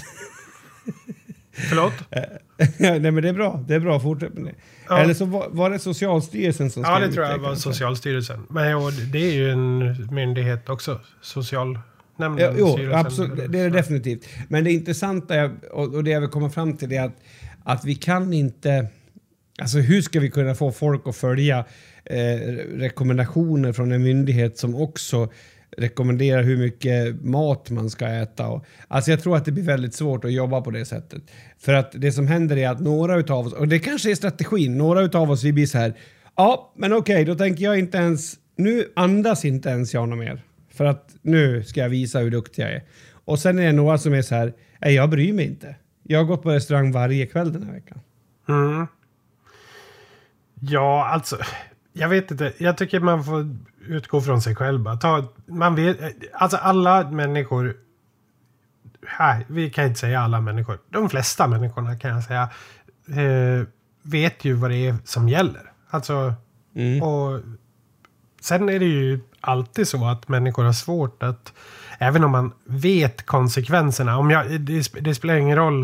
[1.55, 1.93] Förlåt?
[2.77, 4.53] Nej men det är bra, det är bra, fortsätt med det.
[4.89, 4.97] Ja.
[4.99, 7.63] Eller så var, var det Socialstyrelsen som Ja, skrev det tror jag ut var kanske.
[7.63, 8.45] Socialstyrelsen.
[8.49, 10.99] Men jo, det är ju en myndighet också.
[11.21, 12.37] Socialnämnden.
[12.37, 14.25] Ja, jo, absolut, det är det definitivt.
[14.47, 17.15] Men det intressanta och, och det jag vill komma fram till är att,
[17.63, 18.87] att vi kan inte...
[19.61, 21.65] Alltså hur ska vi kunna få folk att följa
[22.05, 22.37] eh,
[22.75, 25.29] rekommendationer från en myndighet som också
[25.77, 28.47] rekommenderar hur mycket mat man ska äta.
[28.47, 31.23] Och, alltså jag tror att det blir väldigt svårt att jobba på det sättet.
[31.59, 34.77] För att det som händer är att några utav oss, och det kanske är strategin,
[34.77, 35.93] några utav oss vi blir så här,
[36.35, 40.43] ja men okej då tänker jag inte ens, nu andas inte ens jag något mer.
[40.73, 42.83] För att nu ska jag visa hur duktig jag är.
[43.25, 45.75] Och sen är det några som är så här, nej jag bryr mig inte.
[46.03, 47.99] Jag har gått på restaurang varje kväll den här veckan.
[48.49, 48.87] Mm.
[50.59, 51.37] Ja, alltså.
[51.93, 52.53] Jag vet inte.
[52.57, 53.55] Jag tycker man får
[53.87, 54.79] utgå från sig själv.
[54.79, 54.95] bara.
[54.97, 55.99] Ta, man vet,
[56.33, 57.75] alltså alla människor.
[59.19, 60.79] Nej, vi kan inte säga alla människor.
[60.89, 62.49] De flesta människorna kan jag säga.
[63.07, 63.67] Eh,
[64.01, 65.71] vet ju vad det är som gäller.
[65.89, 66.33] Alltså,
[66.77, 67.01] Mm.
[67.03, 67.39] och
[68.41, 71.53] sen är det ju alltid så att människor har svårt att,
[71.99, 75.83] även om man vet konsekvenserna, om jag, det, det spelar ingen roll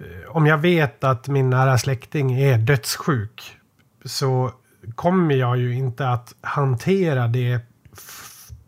[0.00, 3.56] eh, om jag vet att min nära släkting är dödssjuk
[4.04, 4.52] så
[4.94, 7.60] kommer jag ju inte att hantera det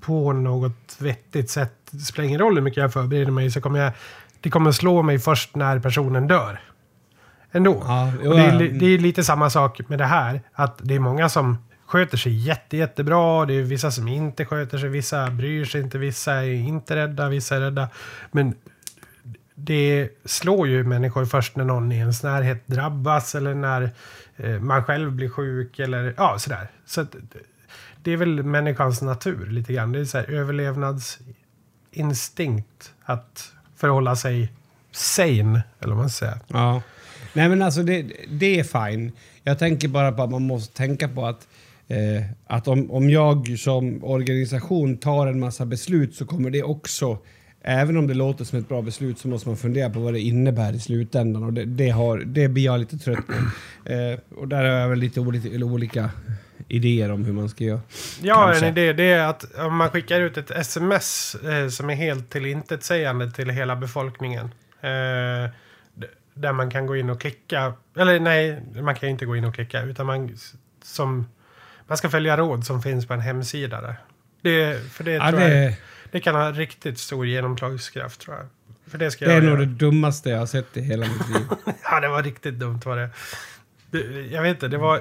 [0.00, 1.72] på något vettigt sätt.
[1.90, 3.92] Det spelar ingen roll hur mycket jag förbereder mig så kommer jag,
[4.40, 6.60] det kommer slå mig först när personen dör.
[7.52, 7.82] Ändå.
[7.86, 10.40] Ja, och det, är, det är lite samma sak med det här.
[10.52, 13.46] Att det är många som sköter sig jätte, jättebra.
[13.46, 14.88] Det är vissa som inte sköter sig.
[14.88, 15.98] Vissa bryr sig inte.
[15.98, 17.28] Vissa är inte rädda.
[17.28, 17.88] Vissa är rädda.
[18.32, 18.54] Men
[19.54, 23.90] det slår ju människor först när någon i ens närhet drabbas eller när
[24.36, 26.68] Eh, man själv blir sjuk eller ja, sådär.
[26.86, 27.16] Så att,
[28.02, 29.92] det är väl människans natur lite grann.
[29.92, 34.52] Det är så här överlevnadsinstinkt att förhålla sig
[34.92, 36.38] sane, eller vad man ska säga.
[36.48, 36.82] Ja.
[37.32, 39.12] Nej men alltså det, det är fine.
[39.42, 41.48] Jag tänker bara på att man måste tänka på att,
[41.88, 47.18] eh, att om, om jag som organisation tar en massa beslut så kommer det också,
[47.66, 50.20] även om det låter som ett bra beslut så måste man fundera på vad det
[50.20, 53.32] innebär i slutändan och det, det, har, det blir jag lite trött på.
[53.90, 56.10] Eh, och där har jag väl lite olika, olika
[56.68, 57.80] idéer om hur man ska göra.
[58.22, 58.92] Jag har en idé.
[58.92, 63.30] Det är att om man skickar ut ett sms eh, som är helt till intetsägande
[63.30, 64.44] till hela befolkningen.
[64.80, 65.50] Eh,
[66.34, 67.72] där man kan gå in och klicka.
[67.96, 69.82] Eller nej, man kan inte gå in och klicka.
[69.82, 70.36] Utan man,
[70.82, 71.28] som,
[71.86, 73.80] man ska följa råd som finns på en hemsida.
[73.80, 73.96] Där.
[74.42, 75.74] Det, för det, Ja, tror jag,
[76.14, 78.46] det, kan ha riktigt stor genomslagskraft tror jag.
[78.86, 81.28] För det ska det är jag nog det dummaste jag har sett i hela mitt
[81.28, 81.46] liv.
[81.90, 83.10] Ja, det var riktigt dumt var det.
[84.30, 85.00] Jag vet inte, det var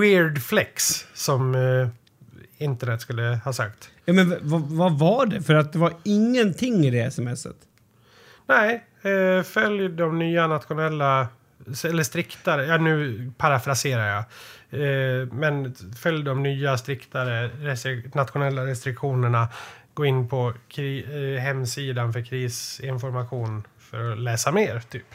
[0.00, 1.88] weird flex som eh,
[2.58, 3.90] internet skulle ha sagt.
[4.04, 4.36] Ja, men
[4.76, 5.42] vad var det?
[5.42, 7.56] För att det var ingenting i det smset.
[8.46, 11.28] Nej, eh, följ de nya nationella,
[11.84, 14.24] eller striktare, ja nu parafraserar jag.
[14.70, 19.48] Eh, men följ de nya striktare restri- nationella restriktionerna.
[19.94, 25.06] Gå in på kri- eh, hemsidan för krisinformation för att läsa mer, typ.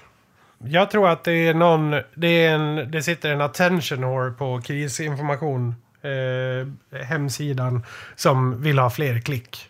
[0.63, 4.61] Jag tror att det är någon, det, är en, det sitter en attention whore på
[4.61, 7.83] krisinformation eh, hemsidan
[8.15, 9.69] som vill ha fler klick.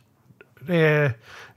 [0.60, 1.12] Det är,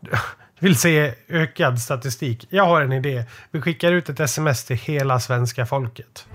[0.58, 2.46] vill se ökad statistik.
[2.50, 3.24] Jag har en idé.
[3.50, 6.26] Vi skickar ut ett sms till hela svenska folket.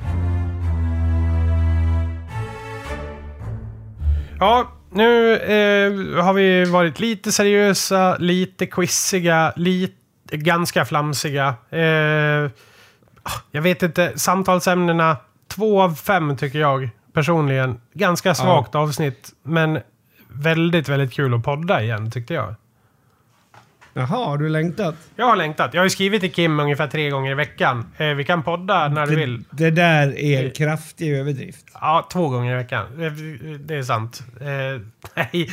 [4.40, 9.94] Ja, nu eh, har vi varit lite seriösa, lite quiziga, lite,
[10.32, 11.56] ganska flamsiga.
[11.70, 12.52] Eh,
[13.52, 15.18] jag vet inte, samtalsämnena,
[15.48, 17.82] två av fem tycker jag personligen.
[17.94, 19.80] Ganska svagt avsnitt, men
[20.28, 22.56] väldigt, väldigt kul att podda igen tyckte jag.
[23.98, 24.96] Jaha, har du längtat?
[25.16, 25.74] Jag har längtat.
[25.74, 27.86] Jag har ju skrivit till Kim ungefär tre gånger i veckan.
[27.98, 29.44] Eh, vi kan podda när du Det, vill.
[29.52, 31.66] det där är en kraftig överdrift.
[31.74, 32.86] Ja, två gånger i veckan.
[33.66, 34.24] Det, är sant.
[34.42, 34.82] Eh,
[35.16, 35.50] nej,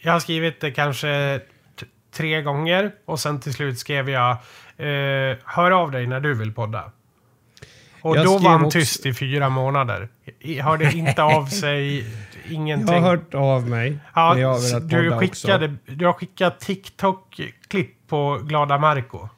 [0.00, 1.40] jag har skrivit det kanske
[2.14, 4.30] tre gånger och sen till slut skrev jag
[4.76, 6.90] eh, Hör av dig när du vill podda.
[8.00, 10.08] Och Jag då var han också- tyst i fyra månader.
[10.62, 12.04] Hörde inte av sig,
[12.44, 12.94] Jag ingenting.
[12.94, 18.78] har hört av mig jag ja, velat du, skickade, du har skickat TikTok-klipp på Glada
[18.78, 19.16] Marco.
[19.16, 19.28] också.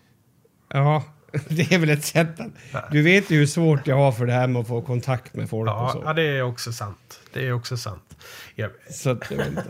[0.68, 1.02] Ja,
[1.48, 2.90] det är väl ett sätt att...
[2.90, 5.50] Du vet ju hur svårt jag har för det här med att få kontakt med
[5.50, 6.02] folk och Ja, så.
[6.04, 7.20] ja, det är också sant.
[7.32, 8.16] Det är också sant.
[8.54, 8.68] Ja.
[8.90, 9.64] Så att, jag vet.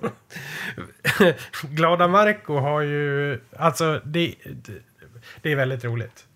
[1.62, 3.40] Glada Marco har ju...
[3.56, 4.34] Alltså, det,
[5.42, 6.26] det, är väldigt roligt.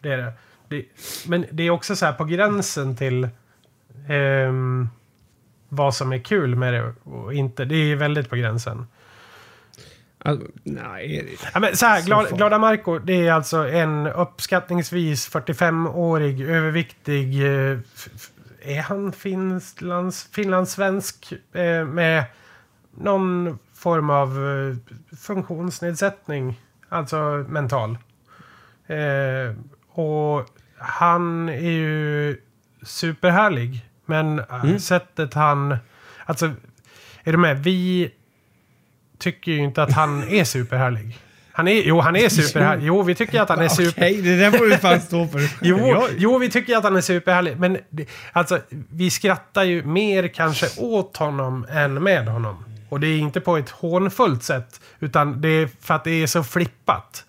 [0.00, 0.32] Det är det.
[0.68, 0.84] det.
[1.26, 3.28] Men det är också så här på gränsen till
[4.08, 4.88] ehm,
[5.74, 7.64] vad som är kul med det och inte.
[7.64, 8.86] Det är väldigt på gränsen.
[10.18, 16.40] Alltså, nej, Ja, men så här, Så Glada, Marco, det är alltså en uppskattningsvis 45-årig
[16.40, 17.46] överviktig...
[17.46, 17.78] Eh,
[18.66, 22.24] är han finlands, finlandssvensk eh, med
[22.96, 24.76] någon form av eh,
[25.16, 27.98] funktionsnedsättning, alltså mental.
[29.88, 30.46] Och
[30.76, 32.36] han är ju
[32.82, 35.76] superhärlig, men eh, sättet han...
[36.24, 36.46] Alltså,
[37.24, 37.64] är du med?
[37.64, 38.10] Vi
[39.18, 41.18] tycker ju inte att han är superhärlig.
[41.52, 42.86] Han är, jo, han är superhärlig.
[42.86, 43.90] Jo, vi tycker att han är super...
[43.90, 45.40] Okej, det där får du fan stå för.
[45.62, 47.58] Jo, jo, vi tycker att han är superhärlig.
[47.58, 47.78] Men
[48.32, 52.64] alltså, vi skrattar ju mer kanske åt honom än med honom.
[52.88, 54.80] Och det är inte på ett hånfullt sätt.
[55.00, 57.24] Utan det är för att det är så flippat.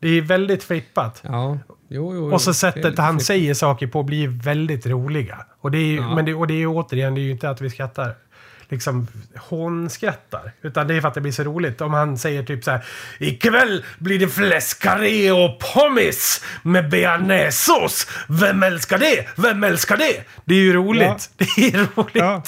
[0.00, 1.22] Det är väldigt flippat.
[1.24, 2.32] Ja, jo, jo.
[2.32, 3.26] Och så sättet han flipp.
[3.26, 5.46] säger saker på blir väldigt roliga.
[5.60, 6.14] Och det är ju, Ja.
[6.14, 8.14] men det, och det är ju återigen, det är ju inte att vi skrattar
[8.68, 9.06] liksom
[9.36, 10.52] hånskrattar.
[10.62, 11.80] Utan det är för att det blir så roligt.
[11.80, 12.84] Om han säger typ så här.
[13.18, 18.06] Ikväll blir det fläskkarré och pommes med bearnaisesås.
[18.28, 19.26] Vem älskar det?
[19.36, 20.24] Vem älskar det?
[20.44, 21.02] Det är ju roligt.
[21.36, 21.46] Ja.
[21.56, 22.14] Det är roligt.
[22.14, 22.42] Ja.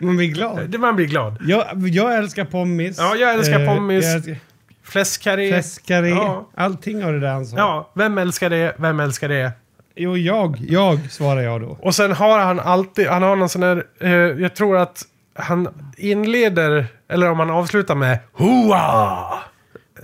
[0.00, 0.78] Man blir glad.
[0.80, 1.36] Man blir glad.
[1.40, 2.98] Jag, jag älskar pommes.
[2.98, 4.04] Ja, jag älskar Eh, pommes.
[4.04, 4.36] jag älskar
[4.82, 5.48] Fläskkarré.
[5.52, 6.08] Fläskkarré.
[6.10, 6.50] Ja.
[6.56, 7.56] Allting av det där han sa.
[7.56, 8.74] Ja, vem älskar det?
[8.78, 9.52] Vem älskar det?
[9.96, 10.56] Jo, jag.
[10.68, 11.78] Jag, svarar jag då.
[11.80, 15.02] Och sen har han alltid, han har någon sån här, eh, jag tror att
[15.34, 19.28] han inleder, eller om han avslutar med Hoa!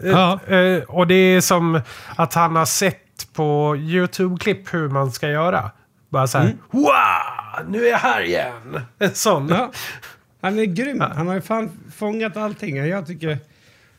[0.03, 0.41] Ja.
[0.47, 1.81] Eh, och det är som
[2.17, 5.71] att han har sett på YouTube-klipp hur man ska göra.
[6.09, 7.63] Bara så här, Hoa!
[7.69, 8.81] Nu är jag här igen!
[8.99, 9.49] En sån.
[9.49, 9.71] Ja.
[10.41, 11.01] Han är grym.
[11.01, 12.77] Han har ju fan fångat allting.
[12.77, 13.39] Jag tycker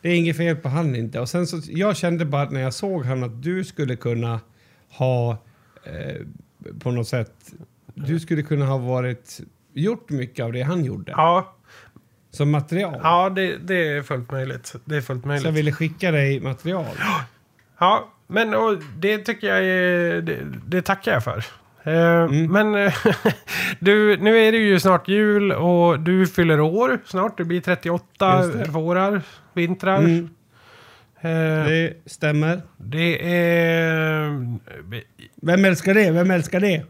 [0.02, 1.20] det är inget fel på han inte.
[1.20, 4.40] Och sen så, jag kände bara när jag såg han att du skulle kunna
[4.90, 5.38] ha
[5.84, 6.16] eh,
[6.80, 7.34] på något sätt,
[7.94, 9.40] du skulle kunna ha varit,
[9.74, 11.12] gjort mycket av det han gjorde.
[11.12, 11.56] Ja,
[12.32, 13.00] Som material.
[13.04, 14.74] ja det, det är fullt möjligt.
[14.86, 15.46] Det är fullt Så möjligt.
[15.46, 16.86] jag ville skicka dig material.
[17.80, 21.38] Ja, men och det tycker jag är, det, det tackar jag för.
[21.84, 22.52] Eh, Mm.
[22.52, 22.92] Men
[23.80, 27.38] du, nu är det ju snart jul och du fyller år snart.
[27.38, 28.72] Du blir 38 Just det.
[28.72, 29.22] vårar,
[29.54, 29.98] vintrar.
[30.00, 30.30] Mm.
[31.22, 32.62] Eh, Det stämmer.
[32.78, 34.58] det är...
[35.42, 36.12] Vem älskar det?
[36.12, 36.84] Vem älskar det?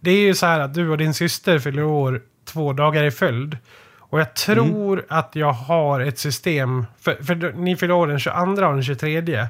[0.00, 3.10] Det är ju så här att du och din syster fyller år två dagar i
[3.10, 3.56] följd.
[3.98, 5.04] Och jag tror Mm.
[5.08, 9.46] att jag har ett system, för, för ni fyller år den 22 och den 23.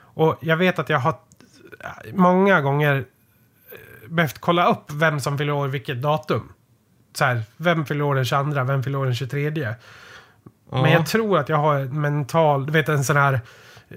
[0.00, 1.14] Och jag vet att jag har
[2.12, 6.52] många gånger eh, behövt kolla upp vem som fyller år vilket datum.
[7.14, 9.74] Så här, vem fyller år den 22, vem fyller år den 23.
[10.70, 10.82] Ja.
[10.82, 13.40] Men jag tror att jag har en mental, du vet en sån här...
[13.90, 13.96] eh,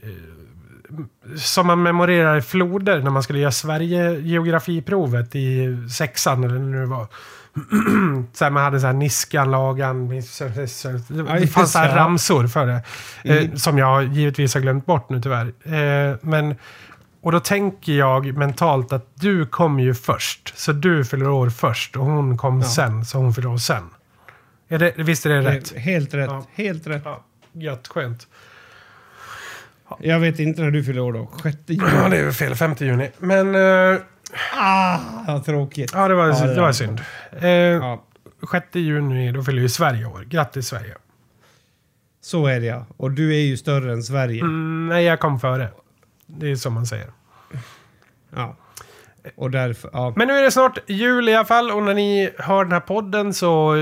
[1.37, 6.85] Som man memorerar i floder när man skulle göra Sverige-geografiprovet i sexan eller när det
[6.85, 7.07] var.
[8.33, 12.81] så här, man hade så här Niskan, Lagan, det fanns så här ramsor för det.
[13.23, 15.45] Eh, som jag givetvis har glömt bort nu tyvärr.
[15.63, 16.55] Eh, men,
[17.21, 20.53] och då tänker jag mentalt att du kom ju först.
[20.55, 22.67] Så du fyller år först och hon kom Ja.
[22.67, 23.83] sen, så hon fyller år sen.
[24.71, 25.71] Är det, visst är det rätt?
[25.77, 26.29] Helt rätt.
[26.29, 26.45] Ja.
[26.53, 27.01] Helt rätt.
[27.05, 28.27] Ja, gött, skönt.
[29.99, 31.31] Jag vet inte när du fyller år då.
[31.43, 31.83] 6 juni.
[31.95, 32.55] Ja, det är väl fel.
[32.55, 33.09] 5 juni.
[33.17, 33.55] Men...
[33.55, 33.99] eh,
[34.57, 35.91] Ah, vad tråkigt.
[35.93, 37.01] ja, det var, Ja, det det var synd.
[37.31, 38.03] Eh, Ja,
[38.51, 40.23] 6 juni, då fyller ju Sverige år.
[40.27, 40.95] Grattis Sverige.
[42.21, 42.85] så är det ja.
[42.97, 44.41] Och du är ju större än Sverige.
[44.41, 45.67] Mm, nej, jag kom före.
[46.25, 47.07] Det är som man säger.
[48.35, 48.55] Ja.
[49.35, 50.13] Och därför, ja.
[50.15, 52.79] Men nu är det snart jul i alla fall och när ni hör den här
[52.79, 53.73] podden så...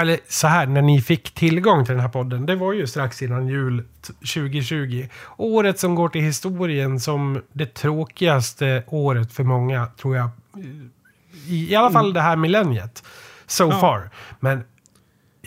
[0.00, 2.46] Eller så här, när ni fick tillgång till den här podden.
[2.46, 5.06] Det var ju strax innan jul t- 2020.
[5.36, 10.28] Året som går till historien som det tråkigaste året för många, tror jag.
[11.46, 13.02] I, i alla fall det här millenniet.
[13.46, 13.80] So Ja.
[13.80, 14.10] far.
[14.40, 14.64] Men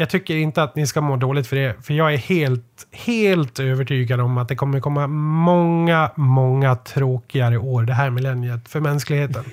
[0.02, 1.86] jag tycker inte att ni ska må dåligt för det.
[1.86, 7.84] För jag är helt, helt övertygad om att det kommer komma många, många tråkigare år
[7.84, 9.44] det här millenniet för mänskligheten.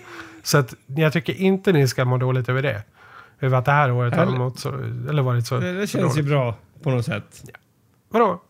[0.43, 2.83] Så att jag tycker inte ni ska må dåligt över det.
[3.41, 4.69] Över att det här året har Eller- mått så,
[5.09, 6.31] eller varit så Det, det så känns ju dåligt.
[6.31, 7.43] bra på något sätt.
[8.11, 8.43] Vadå?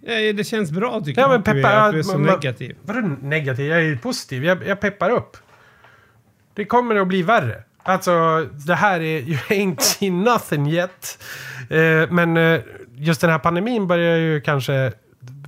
[0.00, 1.30] Ja, det känns bra tycker Ja, jag.
[1.30, 2.76] men att du peppa- är, att du är så man- negativ.
[2.82, 3.66] Vadå negativ?
[3.66, 4.44] Jag är ju positiv.
[4.44, 5.36] Jag, jag peppar upp.
[6.54, 7.62] Det kommer att bli värre.
[7.88, 9.18] Alltså, det här är...
[9.18, 11.24] You ain't seen nothing yet.
[11.70, 12.60] Eh, men eh,
[12.96, 14.92] just den här pandemin börjar ju kanske...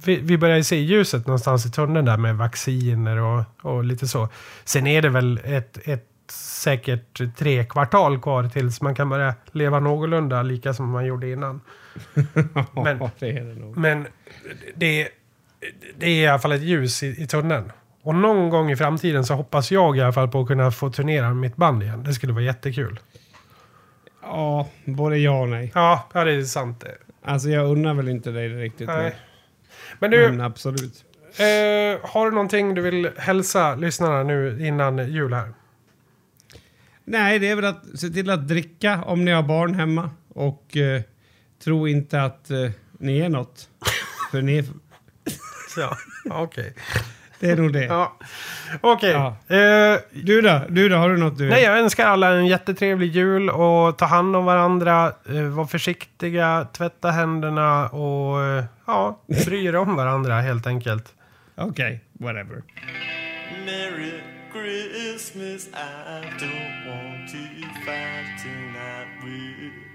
[0.05, 4.09] Vi, vi börjar ju se ljuset någonstans i tunneln där med vacciner och, och lite
[4.09, 4.29] så.
[4.65, 9.81] Sen är det väl ett, ett säkert tre kvartal kvar tills man kan börja leva
[9.81, 11.61] någorlunda lika som man gjorde innan.
[12.75, 13.81] Men- det är det.
[13.81, 14.07] Men
[14.75, 15.09] det,
[15.99, 17.73] det är i alla fall ett ljus i, i tunneln.
[18.03, 20.91] Och någon gång i framtiden så hoppas jag i alla fall på att kunna få
[20.91, 22.03] turnera med mitt band igen.
[22.05, 23.01] Det skulle vara jättekul.
[24.23, 25.73] Ja, både ja och nej.
[25.75, 26.97] Ja, ja det är sant det.
[27.25, 28.87] Alltså jag unnar väl inte dig det riktigt.
[28.89, 29.17] Nej.
[29.99, 31.05] Men du, Men absolut.
[31.39, 35.53] eh, har du någonting du vill hälsa lyssnarna nu innan jul här?
[37.05, 40.11] Nej, det är väl att se till att dricka om ni har barn hemma.
[40.35, 41.03] Och eh,
[41.65, 43.69] tro inte att eh, ni är något.
[44.31, 44.65] För ni är,
[45.77, 45.97] Ja,
[46.31, 46.75] okej.
[47.41, 47.85] Det är nog det.
[47.85, 48.17] Ja.
[48.81, 49.11] Okej.
[49.11, 49.57] Ja.
[49.57, 50.61] Eh, Du då?
[50.69, 50.97] Du då?
[50.97, 51.49] Har du något du...
[51.49, 56.67] Nej, jag önskar alla en jättetrevlig jul och ta hand om varandra, eh, var försiktiga,
[56.73, 61.15] tvätta händerna och eh, ja, bry er om varandra helt enkelt.
[61.57, 62.63] Okej, whatever.
[63.67, 64.13] Merry
[64.53, 67.39] Christmas, I don't want to
[67.85, 69.91] fight tonight with.